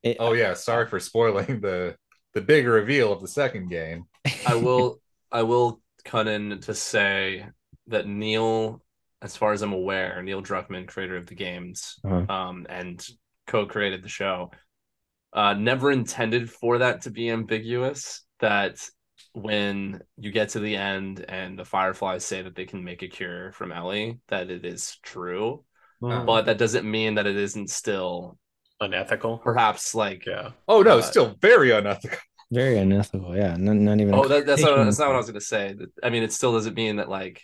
[0.08, 1.96] Again, it, oh yeah sorry for spoiling the
[2.34, 4.04] the big reveal of the second game
[4.46, 5.00] I will
[5.30, 7.46] I will cut in to say
[7.88, 8.82] that Neil,
[9.22, 12.32] as far as I'm aware, Neil Druckmann, creator of the games, Uh-huh.
[12.32, 13.04] um, and
[13.46, 14.50] co-created the show,
[15.32, 18.24] uh, never intended for that to be ambiguous.
[18.40, 18.76] That
[19.32, 23.08] when you get to the end and the Fireflies say that they can make a
[23.08, 25.64] cure from Ellie, that it is true,
[26.02, 26.26] Mhm.
[26.26, 28.38] but that doesn't mean that it isn't still
[28.80, 29.38] Unethical.
[29.38, 30.50] perhaps like Yeah.
[30.68, 32.18] oh no Uh, still very unethical
[32.50, 33.36] very unethical.
[33.36, 34.14] Yeah, not, not even.
[34.14, 35.74] Oh, that, that's not, that's not what I was going to say.
[36.02, 37.42] I mean, it still doesn't mean that like,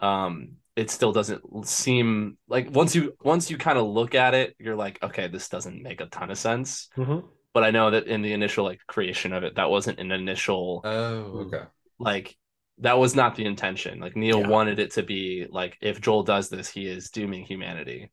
[0.00, 4.56] um, it still doesn't seem like once you once you kind of look at it,
[4.58, 6.88] you're like, okay, this doesn't make a ton of sense.
[6.96, 7.24] Mhm.
[7.54, 10.80] But I know that in the initial like creation of it, that wasn't an initial
[10.84, 11.62] oh okay
[12.00, 12.36] like
[12.78, 14.00] that was not the intention.
[14.00, 14.48] Like Neil Yeah.
[14.48, 18.10] wanted it to be like if Joel does this, he is dooming humanity.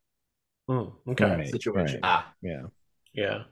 [0.70, 1.26] Mm, okay.
[1.26, 2.00] Right, situation.
[2.02, 2.26] right.
[2.26, 2.64] Ah, Yeah.
[3.14, 3.44] Yeah.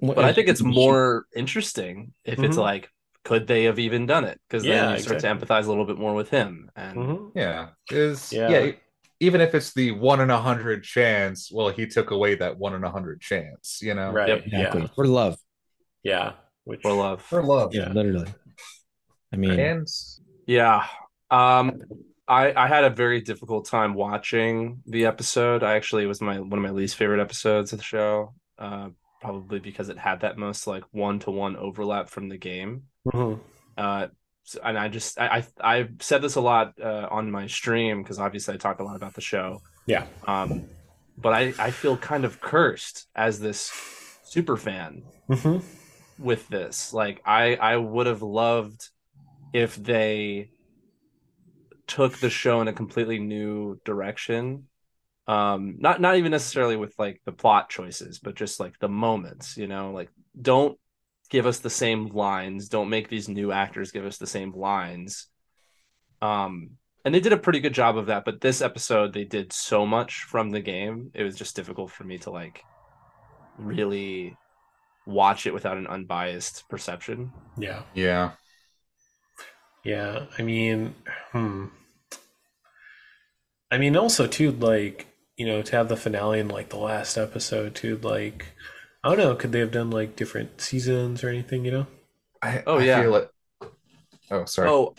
[0.00, 2.60] but I think it's more interesting if it's Mhm.
[2.60, 2.88] like,
[3.24, 4.40] could they have even done it?
[4.48, 5.46] Because then Yeah, you start exactly.
[5.46, 6.70] to empathize a little bit more with him.
[6.76, 7.32] And Mhm.
[7.34, 8.48] Yeah, is Yeah.
[8.48, 8.72] yeah.
[9.20, 12.74] Even if it's the one in a hundred chance, well, he took away that one
[12.74, 13.80] in a hundred chance.
[13.82, 14.28] You know, Right.
[14.28, 14.46] Yep.
[14.46, 14.88] exactly Yeah.
[14.94, 15.36] for love.
[16.04, 16.34] Yeah.
[16.64, 17.20] Which for love.
[17.22, 17.74] for love.
[17.74, 17.92] Yeah.
[17.92, 18.32] literally.
[19.32, 19.86] I mean, and
[20.46, 20.86] Yeah.
[21.30, 21.82] Um
[22.28, 25.62] I I had a very difficult time watching the episode.
[25.62, 28.34] I actually it was my one of my least favorite episodes of the show.
[28.58, 32.84] Uh probably because it had that most like one to one overlap from the game.
[33.06, 33.40] Mhm.
[33.76, 34.08] Uh
[34.44, 38.02] so- and I just I I I've said this a lot uh, on my stream
[38.02, 39.60] because obviously I talk a lot about the show.
[39.86, 40.06] Yeah.
[40.26, 40.64] Um
[41.16, 43.72] but I I feel kind of cursed as this
[44.24, 45.62] super fan Mhm.
[46.18, 46.92] with this.
[46.92, 48.88] Like I I would have loved
[49.52, 50.50] if they
[51.88, 54.68] took the show in a completely new direction.
[55.26, 59.56] Um, not not even necessarily with like the plot choices, but just like the moments,
[59.56, 60.10] you know, like
[60.40, 60.78] don't
[61.30, 65.26] give us the same lines, don't make these new actors give us the same lines.
[66.22, 66.70] Um,
[67.04, 69.86] and they did a pretty good job of that, but this episode they did so
[69.86, 72.62] much from the game, it was just difficult for me to like
[73.58, 74.36] really
[75.06, 77.32] watch it without an unbiased perception.
[77.58, 77.82] Yeah.
[77.94, 78.32] Yeah.
[79.84, 80.26] Yeah.
[80.38, 80.94] I mean,
[81.32, 81.66] hmm.
[83.70, 85.06] I mean, also too, like
[85.36, 88.46] you know, to have the finale in like the last episode too, like
[89.04, 91.64] I don't know, could they have done like different seasons or anything?
[91.64, 91.86] You know?
[92.42, 93.02] I, Oh, I yeah.
[93.02, 93.30] feel it.
[94.30, 94.68] Oh, sorry.
[94.68, 94.94] Oh,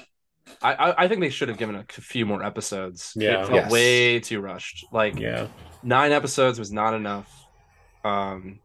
[0.62, 3.14] I I- I think they should have given a few more episodes.
[3.16, 3.42] Yeah.
[3.44, 3.72] it felt Yes.
[3.72, 4.86] way too rushed.
[4.92, 5.48] Like Yeah.
[5.84, 7.30] nine episodes was not enough.
[8.04, 8.60] Um,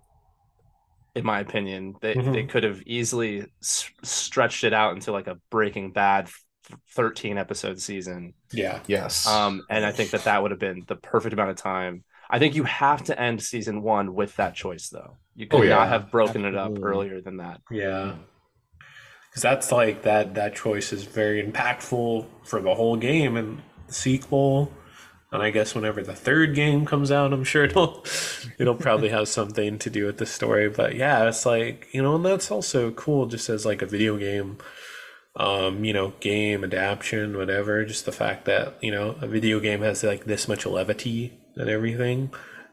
[1.15, 2.33] in my opinion, they Mhm.
[2.33, 6.29] they could have easily s- stretched it out into like a Breaking Bad
[6.67, 8.35] th- thirteen episode season.
[8.53, 8.81] Yeah.
[8.87, 9.27] yes.
[9.27, 12.05] Um, and I think that that would have been the perfect amount of time.
[12.31, 15.19] I think you have to end season one with that choice, though.
[15.37, 15.77] You could Oh, yeah.
[15.77, 17.61] not have broken it up earlier than that.
[17.71, 18.15] Yeah.
[19.29, 23.93] Because that's like that that choice is very impactful for the whole game and the
[23.95, 24.73] sequel.
[25.33, 28.05] And I guess whenever the third game comes out, I'm sure it'll
[28.59, 30.69] it'll probably have something to do with the story.
[30.69, 34.17] But yeah, it's like you know, and that's also cool just as like a video
[34.17, 34.59] game,
[35.37, 37.85] um, you know, game adaptation, whatever.
[37.85, 41.69] Just the fact that you know a video game has like this much levity and
[41.69, 42.33] everything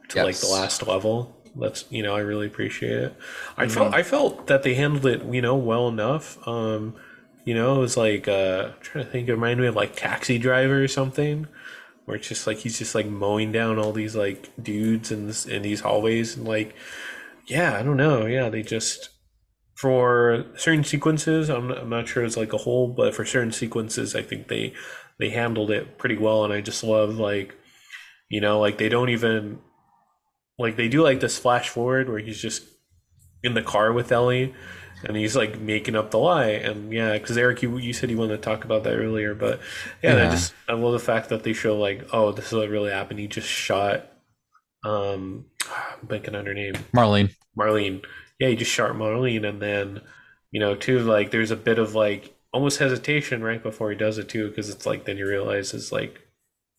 [0.10, 1.38] to like the last level.
[1.56, 3.16] That's you know I really appreciate it.
[3.58, 6.38] I felt I felt that they handled it you know well enough.
[6.48, 6.96] Um,
[7.46, 9.28] you know it was like uh, I'm trying to think.
[9.28, 11.48] It reminded me of like Taxi Driver or something,
[12.06, 15.46] where it's just like he's just like mowing down all these like dudes in this
[15.46, 16.76] in these hallways and like
[17.48, 19.10] yeah I don't know yeah they just
[19.82, 23.52] for certain sequences I'm not, I'm not sure it's like a whole but for certain
[23.52, 24.76] sequences I think they
[25.18, 27.56] they handled it pretty well and I just love like
[28.30, 29.58] you know like they don't even
[30.60, 32.62] like they do like this flash forward where he's just
[33.42, 34.54] in the car with Ellie
[35.04, 38.18] and he's like making up the lie and yeah because Eric you, you said you
[38.18, 39.60] wanted to talk about that earlier but
[40.04, 42.54] yeah, and I just I love the fact that they show like oh this is
[42.54, 44.12] what really happened he just shot
[44.86, 47.34] um I'm blanking on her name Marlene.
[47.58, 48.04] Marlene.
[48.42, 50.02] Yeah, he just shot Marlene, and then
[50.52, 54.18] you know, too, like there's a bit of like almost hesitation right before he does
[54.18, 56.20] it too, because it's like then he realizes like,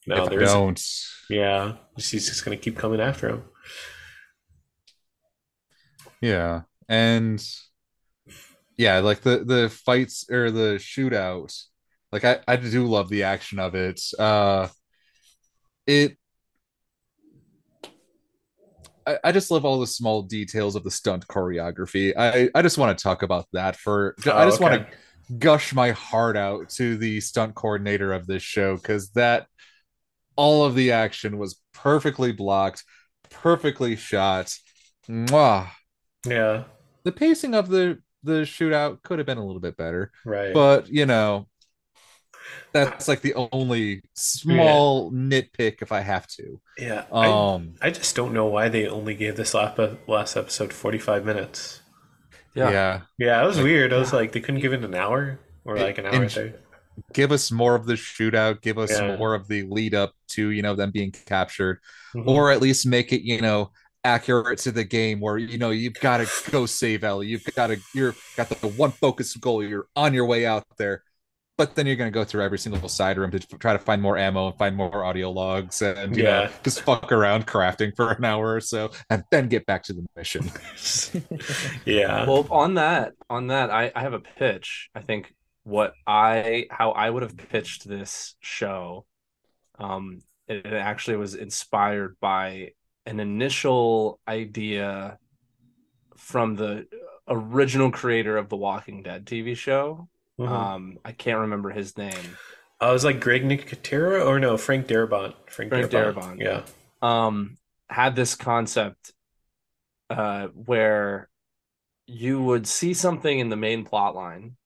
[0.07, 0.83] no, if there's don't.
[1.31, 3.45] yeah, he's just gonna keep coming after him.
[6.21, 6.63] Yeah.
[6.89, 7.45] And
[8.77, 11.57] yeah, like the the fights or the shootout,
[12.11, 14.01] like I I do love the action of it.
[14.19, 14.69] Uh
[15.87, 16.17] it
[19.07, 22.13] I, I just love all the small details of the stunt choreography.
[22.17, 24.87] I I just want to talk about that for I Oh, just want to
[25.39, 29.47] gush my heart out to the stunt coordinator of this show because that
[30.37, 32.85] all of the action was perfectly blocked,
[33.31, 34.55] perfectly shot.
[35.09, 35.69] Mwah
[36.27, 36.65] Yeah,
[37.05, 40.53] the pacing of the the shootout could have been a little bit better right.
[40.55, 41.49] but you know
[42.73, 48.17] that's like the only small nitpick if i have to yeah, I, um I just
[48.17, 49.79] don't know why they only gave this last
[50.09, 51.81] last episode 45 minutes.
[52.55, 52.71] Yeah.
[52.71, 53.93] yeah, Yeah, it was weird.
[53.93, 56.55] I was like, they couldn't give it an hour or like an hour and- there.
[57.15, 59.17] give us more of the shootout give us Yeah.
[59.17, 61.79] more of the lead up to you know them being captured
[62.15, 62.27] Mhm.
[62.27, 63.71] or at least make it you know
[64.05, 67.69] accurate to the game where you know you've got to go save Ellie you've got
[67.69, 71.03] to you're got the one focus goal you're on your way out there
[71.59, 74.01] but then you're going to go through every single side room to try to find
[74.03, 76.51] more ammo and find more audio logs and you know Yeah.
[76.65, 80.05] just fuck around crafting for an hour or so and then get back to the
[80.17, 80.51] mission
[81.85, 82.27] yeah.
[82.27, 84.89] Well, on that, on that, I, I have a pitch.
[84.95, 85.33] I think
[85.65, 89.07] what I how I would have pitched this show,
[89.79, 92.71] um, it, it actually was inspired by
[93.07, 95.19] an initial idea
[96.17, 96.87] from the
[97.29, 100.09] original creator of the Walking Dead TV show.
[100.41, 100.49] Mhm.
[100.49, 102.37] Um, I can't remember his name.
[102.83, 105.35] Uh, it was like Greg Nicotero or no, Frank Darabont.
[105.49, 106.39] Frank, Frank Darabont.
[106.39, 106.41] Darabont.
[106.41, 106.63] Yeah.
[107.03, 107.57] um
[107.89, 109.13] had this concept
[110.11, 111.29] uh where
[112.07, 114.57] you would see something in the main plot line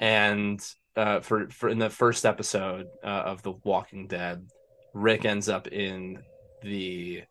[0.00, 0.60] and
[0.96, 4.46] uh for for in the first episode uh, of the walking dead
[4.94, 6.22] rick ends up in
[6.62, 7.22] the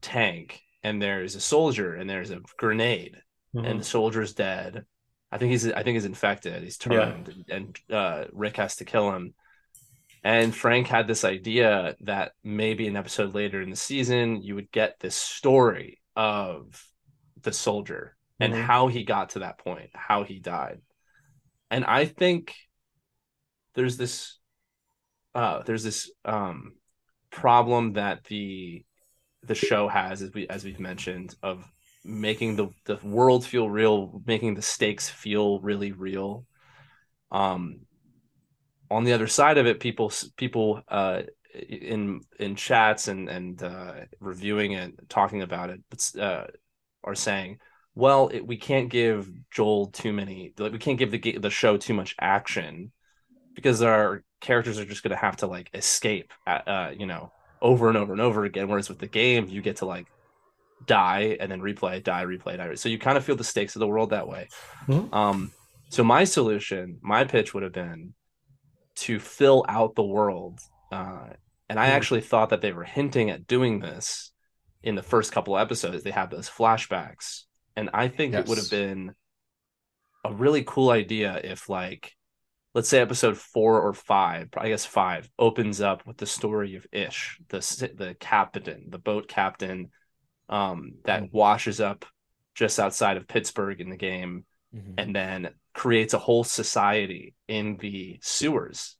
[0.00, 3.16] tank and there's a soldier and there's a grenade
[3.54, 3.66] Mhm.
[3.70, 4.84] and the soldier's dead
[5.32, 7.10] i think he's i think he's infected he's Yeah.
[7.12, 9.34] turned and uh rick has to kill him
[10.24, 14.70] and Frank had this idea that maybe an episode later in the season, you would
[14.70, 16.80] get this story of
[17.42, 18.62] the soldier and Mhm.
[18.62, 20.80] how he got to that point, how he died.
[21.72, 22.54] And I think
[23.74, 24.38] there's this
[25.34, 26.76] uh there's this um
[27.30, 28.84] problem that the
[29.42, 31.68] the show has, as we as we've mentioned, of
[32.04, 36.44] making the the world feel real, making the stakes feel really real.
[37.30, 37.80] Um,
[38.90, 41.22] on the other side of it, people people uh,
[41.54, 45.80] in in chats and and uh, reviewing it, talking about it,
[46.18, 46.46] uh,
[47.04, 47.58] are saying,
[47.94, 51.76] well, it, we can't give Joel too many, like we can't give the the show
[51.76, 52.92] too much action
[53.54, 57.32] because our characters are just going to have to like escape, at, uh, you know,
[57.60, 58.68] over and over and over again.
[58.68, 60.06] Whereas with the game, you get to like
[60.86, 62.74] die and then replay, die, replay, die.
[62.74, 64.48] So you kind of feel the stakes of the world that way.
[64.86, 65.14] Mm-hmm.
[65.14, 65.52] Um,
[65.90, 68.14] so my solution, my pitch would have been
[68.96, 70.60] to fill out the world.
[70.90, 71.30] Uh,
[71.68, 71.96] and I mm-hmm.
[71.96, 74.32] actually thought that they were hinting at doing this
[74.82, 76.02] in the first couple episodes.
[76.02, 77.42] They have those flashbacks.
[77.76, 78.42] And I think yes.
[78.42, 79.14] it would have been
[80.24, 82.12] a really cool idea if like
[82.74, 86.86] let's say episode four or five, I guess five, opens up with the story of
[86.92, 87.58] Ish, the
[87.96, 89.90] the captain, the boat captain,
[90.48, 91.36] um, that mm-hmm.
[91.36, 92.04] washes up
[92.54, 94.94] just outside of Pittsburgh in the game, mm-hmm.
[94.98, 98.96] and then creates a whole society in the sewers.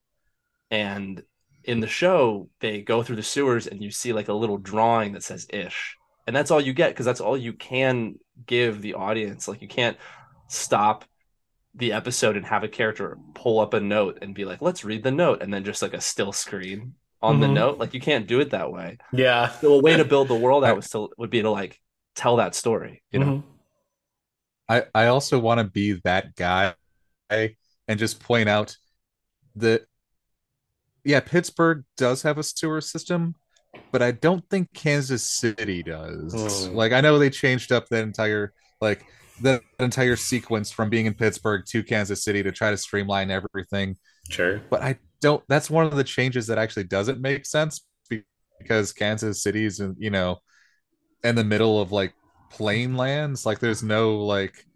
[0.71, 1.23] And
[1.65, 5.13] in the show, they go through the sewers, and you see like a little drawing
[5.13, 8.17] that says Ish, and that's all you get because that's all you can
[8.47, 9.49] give the audience.
[9.49, 9.97] Like you can't
[10.49, 11.05] stop
[11.75, 15.03] the episode and have a character pull up a note and be like, let's read
[15.03, 17.43] the note, and then just like a still screen on mm-hmm.
[17.43, 17.79] the note.
[17.79, 18.99] Like you can't do it that way.
[19.13, 19.51] Yeah.
[19.51, 21.79] So a way to build the world out was still would be to like
[22.15, 23.27] tell that story, you know.
[23.27, 23.49] Mm-hmm.
[24.69, 26.75] I I also want to be that guy
[27.31, 28.77] and just point out
[29.57, 29.83] that
[31.05, 33.35] yeah, Pittsburgh does have a sewer system,
[33.91, 36.35] but I don't think Kansas City does.
[36.35, 36.75] Mm.
[36.75, 39.05] Like I know they changed up that entire like
[39.41, 43.97] the entire sequence from being in Pittsburgh to Kansas City to try to streamline everything.
[44.31, 44.61] Sure.
[44.71, 47.87] But I don't that's one of the changes that actually doesn't make sense
[48.59, 50.39] because Kansas City's in, you know
[51.25, 52.13] in the middle of like
[52.51, 53.47] plain lands.
[53.47, 54.67] Like there's no like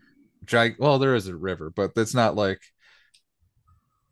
[0.45, 2.61] gig well, there is a river, but it's not like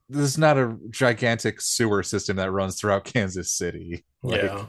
[0.08, 4.04] there's not a gigantic sewer system that runs throughout Kansas City.
[4.22, 4.66] Like, yeah.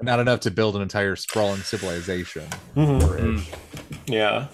[0.00, 2.46] Not enough to build an entire sprawling civilization.
[2.74, 4.12] Mm-hmm.
[4.12, 4.48] Yeah.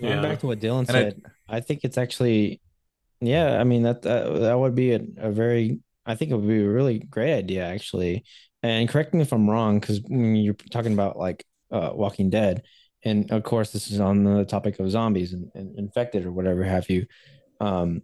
[0.00, 2.60] Going back to what Dylan and said, I, I, think it's actually,
[3.20, 3.60] yeah.
[3.60, 6.62] I mean that that, that would be a, a very, I think it would be
[6.62, 8.24] a really great idea actually.
[8.62, 12.62] And correct me if I'm wrong, because when you're talking about like uh, Walking Dead,
[13.04, 16.64] and of course this is on the topic of zombies and, and infected or whatever
[16.64, 17.06] have you.
[17.60, 18.02] Um,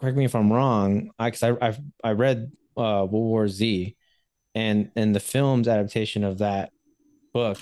[0.00, 3.96] correct me if I'm wrong, because I, I, I I read uh, World War Z,
[4.54, 6.70] and and the film's adaptation of that
[7.32, 7.58] book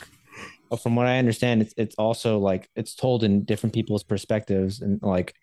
[0.76, 5.00] from what I understand, it's it's also like it's told in different people's perspectives and
[5.02, 5.34] like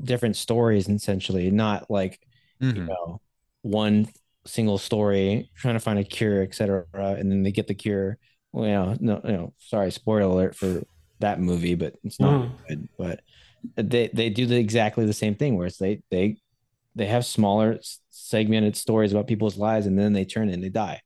[0.00, 2.20] different stories, essentially, not like
[2.60, 2.76] mm-hmm.
[2.76, 3.20] you know
[3.62, 4.08] one
[4.44, 6.86] single story trying to find a cure, etc.
[6.92, 8.18] And then they get the cure.
[8.52, 10.82] Well, you know, no, you know, sorry, spoiler alert for
[11.20, 12.50] that movie, but it's not mm.
[12.68, 12.88] good.
[12.98, 13.20] But
[13.76, 16.36] they they do the, exactly the same thing, where it's they they
[16.94, 17.78] they have smaller
[18.10, 21.00] segmented stories about people's lives, and then they turn and they die.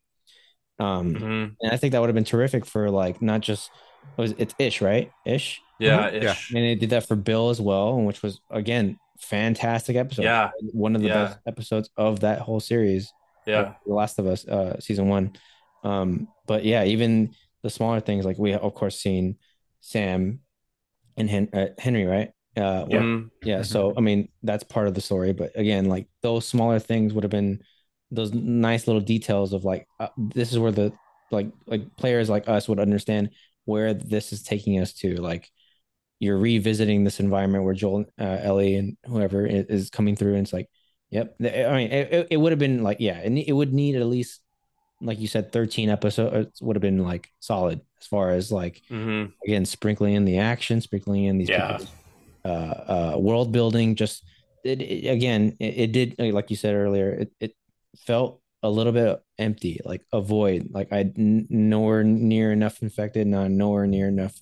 [0.79, 1.25] Um, mm-hmm.
[1.61, 3.71] and I think that would have been terrific for like not just
[4.17, 5.11] was it's Ish, right?
[5.25, 5.61] Ish.
[5.79, 6.27] Yeah, mm-hmm.
[6.27, 6.51] Ish.
[6.55, 10.23] And they did that for Bill as well, which was again fantastic episode.
[10.23, 11.25] Yeah, one of the yeah.
[11.25, 13.13] best episodes of that whole series.
[13.47, 15.37] Yeah, The Last of Us, uh, season one.
[15.85, 19.37] Um, but yeah, even the smaller things like we of course seen
[19.81, 20.41] Sam
[21.17, 22.33] and Hen- uh, Henry, right?
[22.57, 23.29] Uh, yeah, mm-hmm.
[23.43, 23.63] yeah.
[23.63, 25.33] So I mean, that's part of the story.
[25.33, 27.63] But again, like those smaller things would have been
[28.11, 30.93] those nice little details of like uh, this is where the
[31.31, 33.31] like like players like us would understand
[33.65, 35.51] where this is taking us to like
[36.19, 40.53] you're revisiting this environment where Joel uh, Ellie and whoever is coming through and it's
[40.53, 40.69] like
[41.11, 44.07] yep I mean it, it would have been like yeah and it would need at
[44.07, 44.41] least
[45.03, 49.31] like you said 13 episodes would have been like solid as far as like mm-hmm.
[49.45, 51.79] again sprinkling in the action sprinkling in these yeah.
[52.45, 54.25] uh, uh world building just
[54.65, 57.57] it, it again it, did like you said earlier it, it
[57.99, 60.69] felt a little bit empty, like a void.
[60.71, 64.35] Like I nowhere near enough infected, not nowhere near enough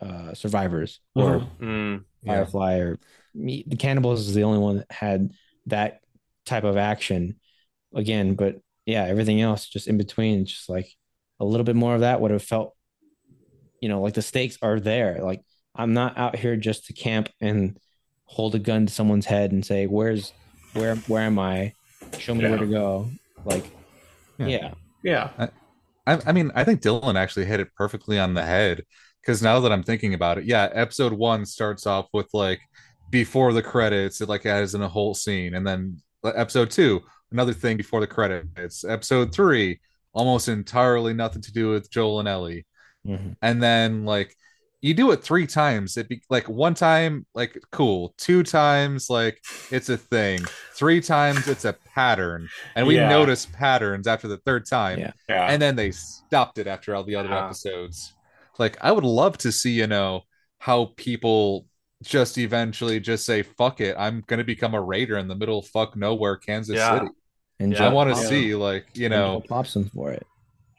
[0.00, 2.82] uh, survivors or mm, Firefly yeah.
[2.82, 2.98] or
[3.34, 3.64] me.
[3.66, 5.32] The cannibals is the only one that had
[5.66, 6.00] that
[6.46, 7.36] type of action
[7.94, 8.34] again.
[8.34, 10.88] But yeah, everything else just in between, just like
[11.40, 12.74] a little bit more of that would have felt,
[13.80, 15.20] you know, like the stakes are there.
[15.22, 15.42] Like
[15.74, 17.78] I'm not out here just to camp and
[18.24, 20.32] hold a gun to someone's head and say, "Where's
[20.72, 20.96] where?
[20.96, 21.74] Where am I?"
[22.18, 22.50] show me yeah.
[22.50, 23.10] where to go.
[23.44, 23.70] Like,
[24.38, 25.48] yeah, yeah.
[26.06, 28.84] I, I mean, I think Dylan actually hit it perfectly on the head
[29.22, 32.60] because now that I'm thinking about it, yeah, episode one starts off with like
[33.10, 37.00] before the credits, it like adds in a whole scene, and then episode two,
[37.32, 38.84] another thing before the credits.
[38.84, 39.80] Episode three,
[40.12, 42.66] almost entirely nothing to do with Joel and Ellie.
[43.06, 43.36] Mhm.
[43.42, 44.34] And then like
[44.80, 49.40] you do it three times, it be like one time, like cool, two times, like
[49.72, 50.40] it's a thing,
[50.74, 53.08] three times it's a pattern, and we Yeah.
[53.08, 55.12] notice patterns after the third time, Yeah.
[55.28, 55.46] Yeah.
[55.50, 57.46] and then they stopped it after all the other Yeah.
[57.46, 58.14] episodes.
[58.58, 60.22] Like I would love to see, you know,
[60.58, 61.66] how people
[62.02, 65.66] just eventually just say fuck it, I'm gonna become a raider in the middle of
[65.66, 66.98] fuck nowhere, Kansas Yeah.
[67.00, 67.10] City.
[67.60, 67.86] And Yeah.
[67.88, 68.28] I want to Yeah.
[68.28, 70.24] see, like, you know, pops them for it.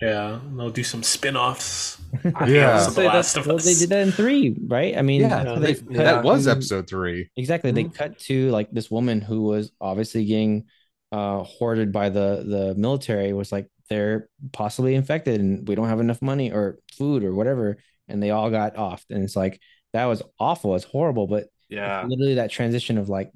[0.01, 0.39] yeah.
[0.55, 1.97] They'll do some spin-offs.
[2.23, 2.85] Yeah.
[2.87, 3.65] would The Last of Well, Us.
[3.65, 4.97] they did that in three, right?
[4.97, 7.29] I mean, yeah, that's what they- cut that was to- episode three.
[7.35, 7.71] Exactly.
[7.71, 7.93] They Mhm.
[7.95, 10.65] cut to like this woman who was obviously getting
[11.11, 15.99] uh hoarded by the the military was like they're possibly infected and we don't have
[15.99, 17.77] enough money or food or whatever
[18.07, 19.59] and they all got off and it's like
[19.93, 22.03] that was awful it's horrible but yeah.
[22.07, 23.31] literally that transition of like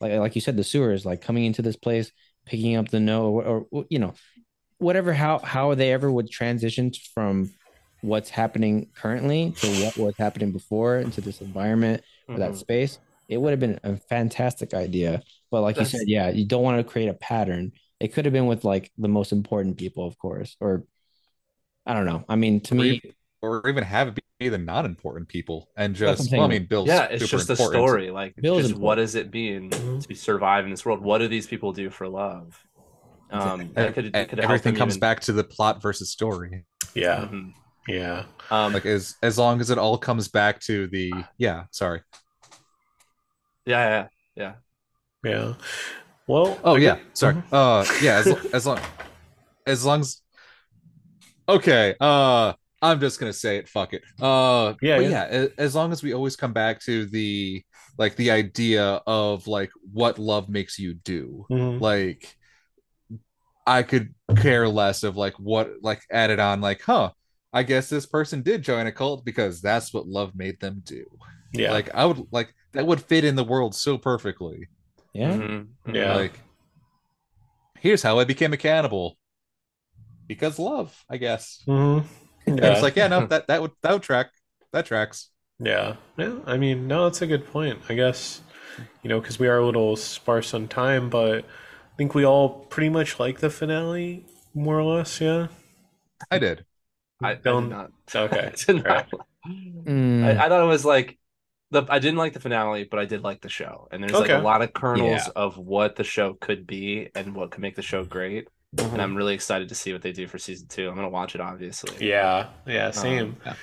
[0.00, 2.10] like like you said the sewers like coming into this place
[2.46, 4.14] picking up the no or, or you know
[4.78, 7.50] whatever how how they ever would transition from
[8.00, 12.56] what's happening currently to what was happening before into this environment or that Mhm.
[12.56, 12.98] space
[13.28, 16.62] it would have been a fantastic idea but like That's- you said yeah you don't
[16.62, 20.06] want to create a pattern it could have been with like the most important people
[20.06, 20.84] of course or
[21.86, 24.58] i don't know i mean to Or me even- or even have it be the
[24.58, 27.38] not important people and That's what I'm just well, I mean Bill's Yeah, it's super
[27.38, 27.88] just a important.
[27.88, 28.10] story.
[28.10, 31.00] Like, Bill's just what does it mean to be survive in this world?
[31.02, 32.60] What do these people do for love?
[33.30, 36.64] Um, that could, that could Everything comes even- back to the plot versus story.
[36.94, 37.28] Yeah.
[37.30, 37.52] Mhm.
[37.88, 38.24] Yeah.
[38.50, 42.02] Um, Like as as long as it all comes back to the yeah, sorry.
[43.66, 44.54] Yeah, yeah,
[45.24, 45.54] yeah, Yeah.
[46.28, 46.58] Well.
[46.62, 47.34] Oh I yeah, sorry.
[47.34, 47.44] Mhm.
[47.52, 48.78] Uh yeah, as, as long
[49.66, 50.22] as long as
[51.48, 54.02] Okay, uh I'm just going to say it, fuck it.
[54.20, 55.08] Uh Yeah, yeah.
[55.08, 57.64] yeah, as long as we always come back to the
[57.96, 61.46] like the idea of like what love makes you do.
[61.50, 61.80] Mhm.
[61.80, 62.36] like
[63.66, 67.10] I could care less of like what like added on like huh
[67.52, 71.04] I guess this person did join a cult because that's what love made them do.
[71.54, 71.72] Yeah.
[71.72, 74.68] Like I would like that would fit in the world so perfectly.
[75.14, 75.66] Yeah Mhm.
[75.86, 75.94] Mhm.
[75.94, 76.14] Yeah.
[76.16, 76.40] Like
[77.80, 79.16] here's how I became a cannibal.
[80.26, 81.62] Because love, I guess.
[81.66, 82.04] Mhm.
[82.46, 82.72] And Yeah.
[82.72, 84.30] it's like, yeah, no, that that would that would track.
[84.72, 85.30] That tracks.
[85.58, 85.96] Yeah.
[86.18, 86.38] Yeah.
[86.46, 87.78] I mean, no, that's a good point.
[87.88, 88.42] I guess,
[89.02, 92.50] you know, because we are a little sparse on time, but I think we all
[92.66, 95.20] pretty much like the finale, more or less.
[95.20, 95.48] Yeah.
[96.30, 96.64] I did.
[97.22, 97.90] I, I Don't- did not.
[98.14, 98.46] Okay.
[98.46, 99.08] I did not.
[99.48, 101.18] Mm, I, I thought it was like
[101.70, 103.88] the I didn't like the finale, but I did like the show.
[103.90, 105.32] And there's like a lot of kernels Yeah.
[105.36, 108.48] of what the show could be and what could make the show great.
[108.76, 108.92] Mm-hmm.
[108.94, 110.88] And I'm really excited to see what they do for season two.
[110.88, 112.06] I'm gonna watch it, obviously.
[112.06, 112.48] Yeah.
[112.66, 112.90] Yeah.
[112.90, 113.24] Same.
[113.24, 113.54] Um, yeah.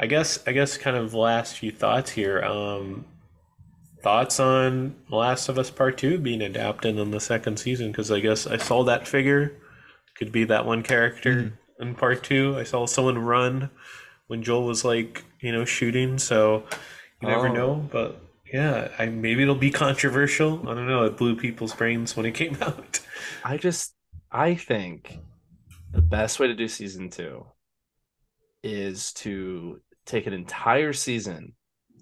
[0.00, 0.38] I guess.
[0.46, 0.76] I guess.
[0.76, 2.42] Kind of last few thoughts here.
[2.42, 3.04] Um,
[4.02, 7.90] thoughts on Last of Us Part Two being adapted in the second season?
[7.90, 9.52] Because I guess I saw that figure.
[10.18, 12.56] Could be that one character in Part Two.
[12.58, 13.70] I saw someone run
[14.28, 16.18] when Joel was like, you know, shooting.
[16.18, 16.64] So
[17.22, 17.52] you never Oh.
[17.52, 17.74] know.
[17.90, 18.20] But
[18.52, 20.60] yeah, I maybe it'll be controversial.
[20.68, 21.04] I don't know.
[21.04, 23.00] It blew people's brains when it came out.
[23.44, 23.94] I just
[24.30, 25.18] I think
[25.92, 27.46] the best way to do season two
[28.62, 31.54] is to take an entire season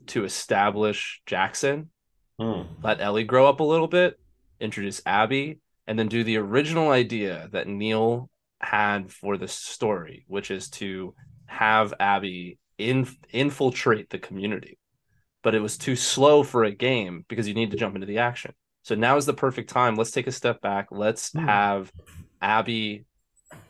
[0.06, 1.90] to establish Jackson,
[2.38, 2.62] Hmm.
[2.82, 4.18] let Ellie grow up a little bit,
[4.60, 8.28] introduce Abby, and then do the original idea that Neil
[8.60, 11.14] had for the story, which is to
[11.46, 14.78] have Abby in, infiltrate the community.
[15.44, 18.18] But it was too slow for a game because you need to jump into the
[18.18, 18.54] action.
[18.82, 19.94] So now is the perfect time.
[19.94, 20.88] Let's take a step back.
[20.90, 21.46] Let's Hmm.
[21.46, 21.92] have
[22.42, 23.06] Abby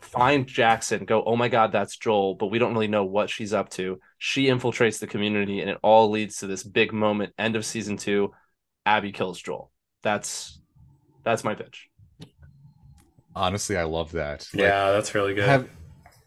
[0.01, 3.53] find Jackson, go, oh my God, that's Joel, but we don't really know what she's
[3.53, 4.01] up to.
[4.19, 7.35] She infiltrates the community, and it all leads to this big moment.
[7.39, 8.33] End of season two,
[8.87, 9.71] Abby kills Joel.
[10.03, 10.61] That's
[11.25, 11.89] that's my pitch.
[13.37, 14.49] Honestly, I love that.
[14.55, 15.49] Like, Yeah, that's really good.
[15.49, 15.69] have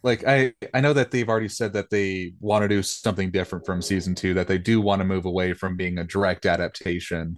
[0.08, 3.66] like I I know that they've already said that they want to do something different
[3.66, 7.38] from season two, that they do want to move away from being a direct adaptation.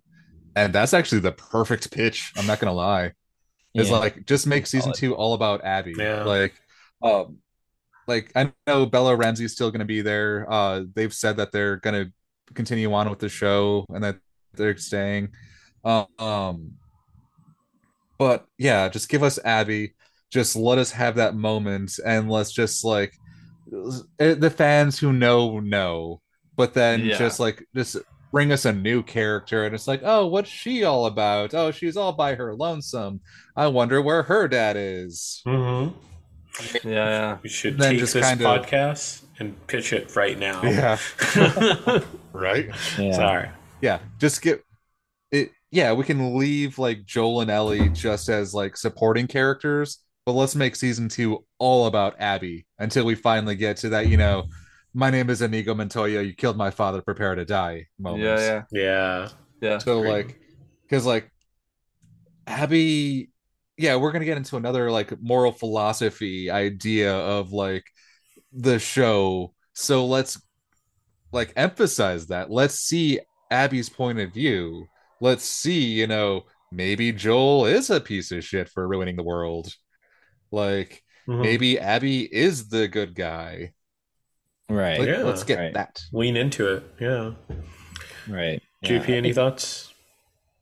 [0.55, 2.32] And that's actually the perfect pitch.
[2.38, 3.13] I'm not gonna lie.
[3.74, 3.97] Is yeah.
[3.97, 5.95] like just make season two all about Abby.
[5.97, 6.24] Yeah.
[6.24, 6.53] Like
[7.01, 7.39] um
[8.07, 10.45] like I know Bella Ramsey's still gonna be there.
[10.47, 12.11] Uh they've said that they're gonna
[12.53, 14.20] continue on with the show and that
[14.53, 15.30] they're staying.
[15.84, 16.74] Um
[18.20, 19.95] but yeah, just give us Abby.
[20.30, 23.13] Just let us have that moment and let's just like
[24.19, 26.21] eh, the fans who know know,
[26.55, 27.17] but then Yeah.
[27.17, 27.97] just like just
[28.32, 31.53] bring us a new character and it's like, oh, what's she all about?
[31.55, 33.21] Oh, she's all by her lonesome.
[33.55, 35.41] I wonder where her dad is.
[35.45, 35.88] hmm
[36.84, 37.38] Yeah, yeah.
[37.41, 40.61] We should Then take just this kinda- podcast and pitch it right now.
[40.63, 40.97] Yeah.
[42.34, 42.69] Right?
[42.97, 43.13] yeah.
[43.13, 43.49] Sorry.
[43.82, 43.99] Yeah.
[44.19, 44.63] Just get
[45.32, 45.51] it.
[45.71, 49.99] Yeah, we can leave like Joel and Ellie just as like supporting characters,
[50.30, 54.15] but let's make season two all about Abby until we finally get to that, you
[54.15, 54.45] know,
[54.93, 58.25] my name is Inigo Montoya, you killed my father, prepare to die moment.
[58.25, 59.30] Yeah, yeah, Yeah.
[59.59, 59.77] yeah.
[59.80, 60.11] So Agreed.
[60.11, 60.39] like,
[60.84, 61.32] because like
[62.45, 63.32] Abby,
[63.75, 67.86] yeah, we're gonna get into another like moral philosophy idea of like
[68.53, 69.55] the show.
[69.73, 70.39] So let's
[71.32, 72.51] like emphasize that.
[72.51, 73.19] Let's see
[73.49, 74.86] Abby's point of view.
[75.21, 79.73] Let's see, you know, maybe Joel is a piece of shit for ruining the world.
[80.52, 81.41] Like Mhm.
[81.41, 83.74] maybe Abby is the good guy.
[84.70, 85.00] Right.
[85.00, 85.74] Like, Yeah, let's get right.
[85.74, 86.02] that.
[86.14, 86.84] Lean into it.
[87.00, 87.34] Yeah.
[88.28, 88.62] Right.
[88.84, 89.93] JP, Yeah, I any thoughts?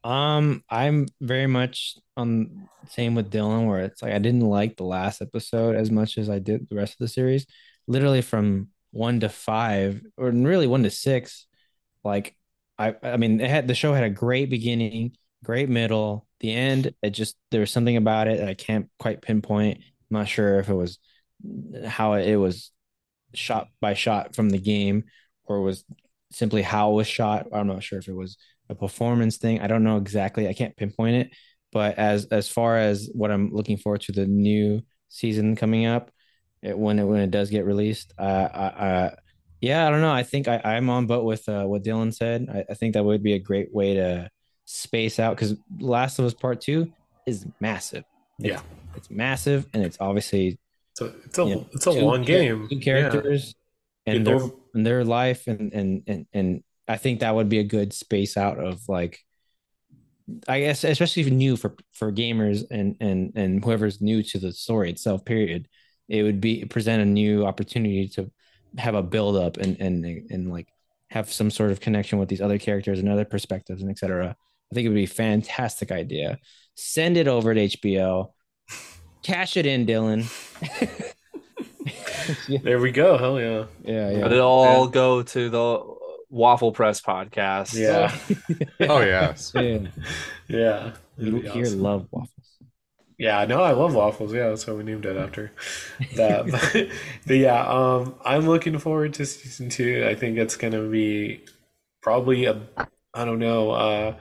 [0.03, 4.85] Um, I'm very much on same with Dillon, where it's like I didn't like the
[4.85, 7.45] last episode as much as I did the rest of the series.
[7.87, 11.45] Literally from one to five, or really one to six.
[12.03, 12.35] Like
[12.77, 16.26] I, I mean, it had the show had a great beginning, great middle.
[16.39, 19.77] The end, it just there was something about it that I can't quite pinpoint.
[19.77, 20.99] I'm not sure if it was
[21.85, 22.71] how it was
[23.33, 25.05] shot by shot from the game,
[25.45, 25.83] or was
[26.31, 27.47] simply how it was shot.
[27.51, 28.37] I'm not sure if it was
[28.69, 29.61] a performance thing.
[29.61, 30.47] I don't know exactly.
[30.47, 31.31] I can't pinpoint it.
[31.71, 36.11] But as as far as what I'm looking forward to the new season coming up,
[36.61, 38.21] it, when it when it does get released, uh,
[38.53, 39.11] I,
[39.61, 40.11] yeah, I don't know.
[40.11, 42.47] I think I, I'm on boat with uh, what Dillon said.
[42.49, 44.29] I, I think that would be a great way to
[44.67, 46.91] space out because Last of Us Part Two
[47.25, 48.03] is massive.
[48.37, 48.61] Yeah.
[48.95, 50.59] It's massive, and it's obviously
[50.91, 52.67] It's a it's a, you know, it's a long game.
[52.67, 52.81] two Yeah.
[52.83, 53.55] characters,
[54.05, 54.39] and their
[54.73, 58.37] and their life and and and and I think that would be a good space
[58.37, 59.19] out of like
[60.47, 64.51] I guess especially if new for for gamers and and and whoever's new to the
[64.51, 65.67] story itself period
[66.09, 68.31] it would be present a new opportunity to
[68.77, 70.67] have a build up and and and like
[71.09, 74.35] have some sort of connection with these other characters and other perspectives and etc
[74.71, 76.39] I think it would be a fantastic idea
[76.75, 78.31] send it over to HBO
[79.23, 80.25] cash it in Dillon
[82.47, 83.17] yeah There we go.
[83.17, 83.65] Hell yeah.
[83.83, 85.97] yeah yeah But it all go to the
[86.29, 87.73] Waffle Press podcast.
[87.73, 88.15] Yeah.
[88.89, 89.51] Oh yes.
[89.55, 89.79] yeah.
[90.47, 90.93] Yeah.
[91.17, 91.79] You here awesome.
[91.81, 92.31] love waffles.
[93.17, 94.31] Yeah, no, I love waffles.
[94.31, 95.51] Yeah, that's why we named it after
[96.15, 96.45] that.
[96.51, 96.89] but,
[97.25, 100.05] but yeah, um, I'm looking forward to season two.
[100.07, 101.43] I think it's gonna be
[102.03, 102.61] probably a,
[103.15, 103.71] I don't know.
[103.71, 104.15] Uh,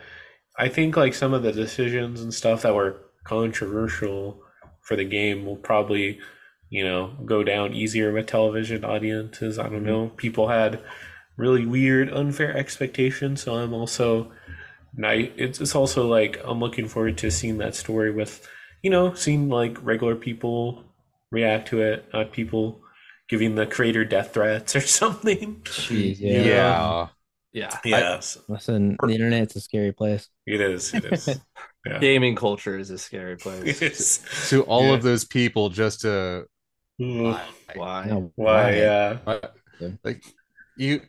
[0.59, 4.42] I think like some of the decisions and stuff that were controversial
[4.80, 6.20] for the game will probably,
[6.70, 9.59] you know, go down easier with television audiences.
[9.59, 9.86] I don't mm-hmm.
[9.86, 10.12] know.
[10.16, 10.80] People had
[11.36, 14.32] really weird, unfair expectations, so I'm also.
[15.04, 18.48] I, it's, it's also like I'm looking forward to seeing that story with
[18.86, 20.84] you know, seeing like regular people
[21.32, 22.80] react to it, not people
[23.28, 25.61] giving the creator death threats or something.
[25.64, 26.42] Jeez, Yeah.
[26.42, 27.09] yeah.
[27.57, 27.70] Yeah.
[27.84, 27.98] Yeah.
[27.98, 30.28] Yes, Listen, the internet's a scary place.
[30.46, 30.92] it is.
[30.94, 31.40] It is.
[31.86, 32.00] Yeah.
[32.00, 33.80] Gaming culture is a scary place.
[33.80, 34.48] is.
[34.50, 34.94] To all Yeah.
[34.94, 36.44] of those people just to
[37.00, 37.36] Ooh,
[37.76, 38.07] Why?
[38.09, 38.74] No, Why?
[38.74, 39.18] Yeah.
[39.24, 39.38] uh,
[39.78, 39.88] Yeah.
[40.02, 40.24] like
[40.76, 41.02] you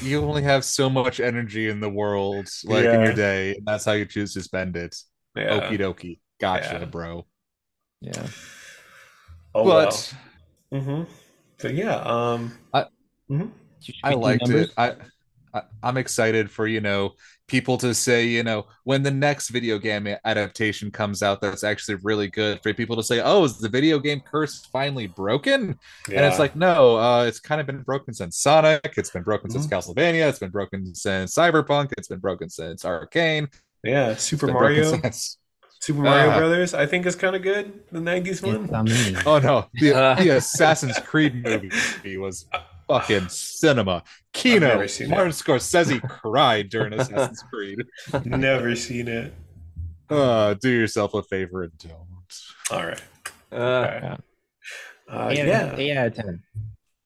[0.00, 3.84] you only have so much energy in the world like in your day and that's
[3.84, 4.96] how you choose to spend it
[5.36, 5.60] Yeah.
[5.68, 6.84] okie dokie gotcha Yeah.
[6.86, 7.26] bro
[8.00, 8.26] Yeah.
[9.54, 9.92] Oh but
[10.72, 10.78] wow.
[10.80, 11.02] Mm-hmm.
[11.58, 11.96] So yeah.
[11.96, 12.56] Um.
[12.72, 12.86] I-
[13.30, 13.50] mhm.
[14.02, 14.74] I liked numbers, it.
[14.78, 14.94] I,
[15.54, 17.12] I I'm excited for you know
[17.48, 21.96] people to say you know when the next video game adaptation comes out that's actually
[22.02, 25.78] really good for people to say oh is the video game curse finally broken
[26.08, 29.50] and it's like no uh it's kind of been broken since Sonic it's been broken
[29.50, 29.74] since Mm-hmm.
[29.90, 33.48] Castlevania it's been broken since Cyberpunk it's been broken since Arcane
[33.84, 34.14] yeah.
[34.14, 35.00] Super broken Mario.
[35.02, 35.38] since
[35.80, 36.38] Super Mario Ah.
[36.38, 36.72] Brothers.
[36.74, 37.80] I think is kind of good.
[37.90, 38.70] The '90s it's one.
[38.72, 39.16] amazing.
[39.26, 40.14] oh no the, Uh.
[40.22, 42.46] the Assassin's Creed movie was
[42.88, 44.02] fucking cinema
[44.32, 45.10] Kino never seen it.
[45.10, 47.78] Martin Scorsese cried during Assassin's Creed
[48.24, 49.32] Never seen it.
[50.10, 51.96] Uh, do yourself a favor and don't.
[52.70, 53.02] All right.
[53.50, 54.16] Uh, Okay.
[55.10, 55.84] Uh, Eight out of- yeah.
[55.84, 56.42] eight out of ten.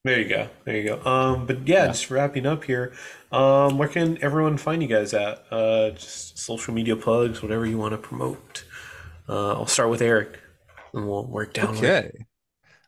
[0.04, 0.48] There you go.
[0.64, 1.04] There you go.
[1.10, 1.86] Um, but yeah, Yeah.
[1.88, 2.92] just wrapping up here.
[3.32, 5.44] Um, where can everyone find you guys at?
[5.50, 8.64] Uh, just social media plugs, whatever you want to promote.
[9.28, 10.38] Uh, I'll start with Eric,
[10.94, 11.76] and we'll work down.
[11.76, 12.12] Okay.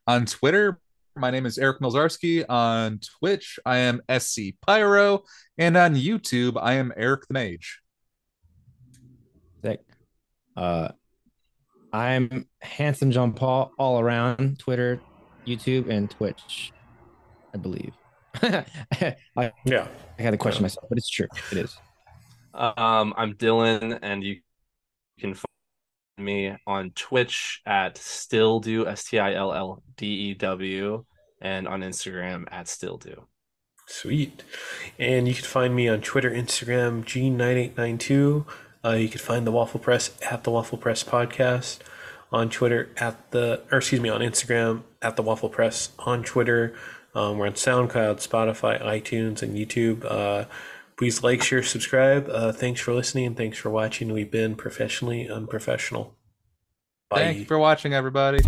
[0.06, 0.78] On Twitter,
[1.19, 2.45] my name is Eric Milzarski.
[2.49, 5.24] On Twitch, I am SC Pyro.
[5.57, 7.81] And on YouTube, I am Eric the Mage.
[9.62, 9.81] Sick.
[10.57, 10.89] Uh,
[11.93, 15.01] I'm handsome John Paul all around Twitter,
[15.47, 16.73] YouTube, and Twitch.
[17.55, 17.93] I believe.
[18.43, 18.65] I,
[19.36, 19.89] I Yeah.
[20.19, 21.27] had to question myself, but it's true.
[21.51, 21.77] It is.
[22.55, 24.40] Um, I'm Dillon, and you
[25.19, 25.45] can find
[26.19, 31.05] me on Twitch at stilldew S T I L L D E W,
[31.40, 33.24] and on Instagram at stilldew.
[33.86, 34.43] Sweet.
[34.99, 38.45] And you can find me on Twitter, Instagram, G9892.
[38.85, 41.78] Uh, you can find the Waffle Press at the Waffle Press Podcast.
[42.31, 46.74] on Twitter at the, or excuse me, on Instagram at the Waffle Press, on Twitter.
[47.15, 50.05] Um, we're on SoundCloud, Spotify, iTunes, and YouTube.
[50.05, 50.45] Uh,
[50.99, 52.29] please like, share, subscribe.
[52.29, 54.12] Uh, thanks for listening and thanks for watching.
[54.12, 56.16] We've been professionally unprofessional.
[57.09, 57.19] Bye.
[57.19, 58.41] Thank you for watching, everybody.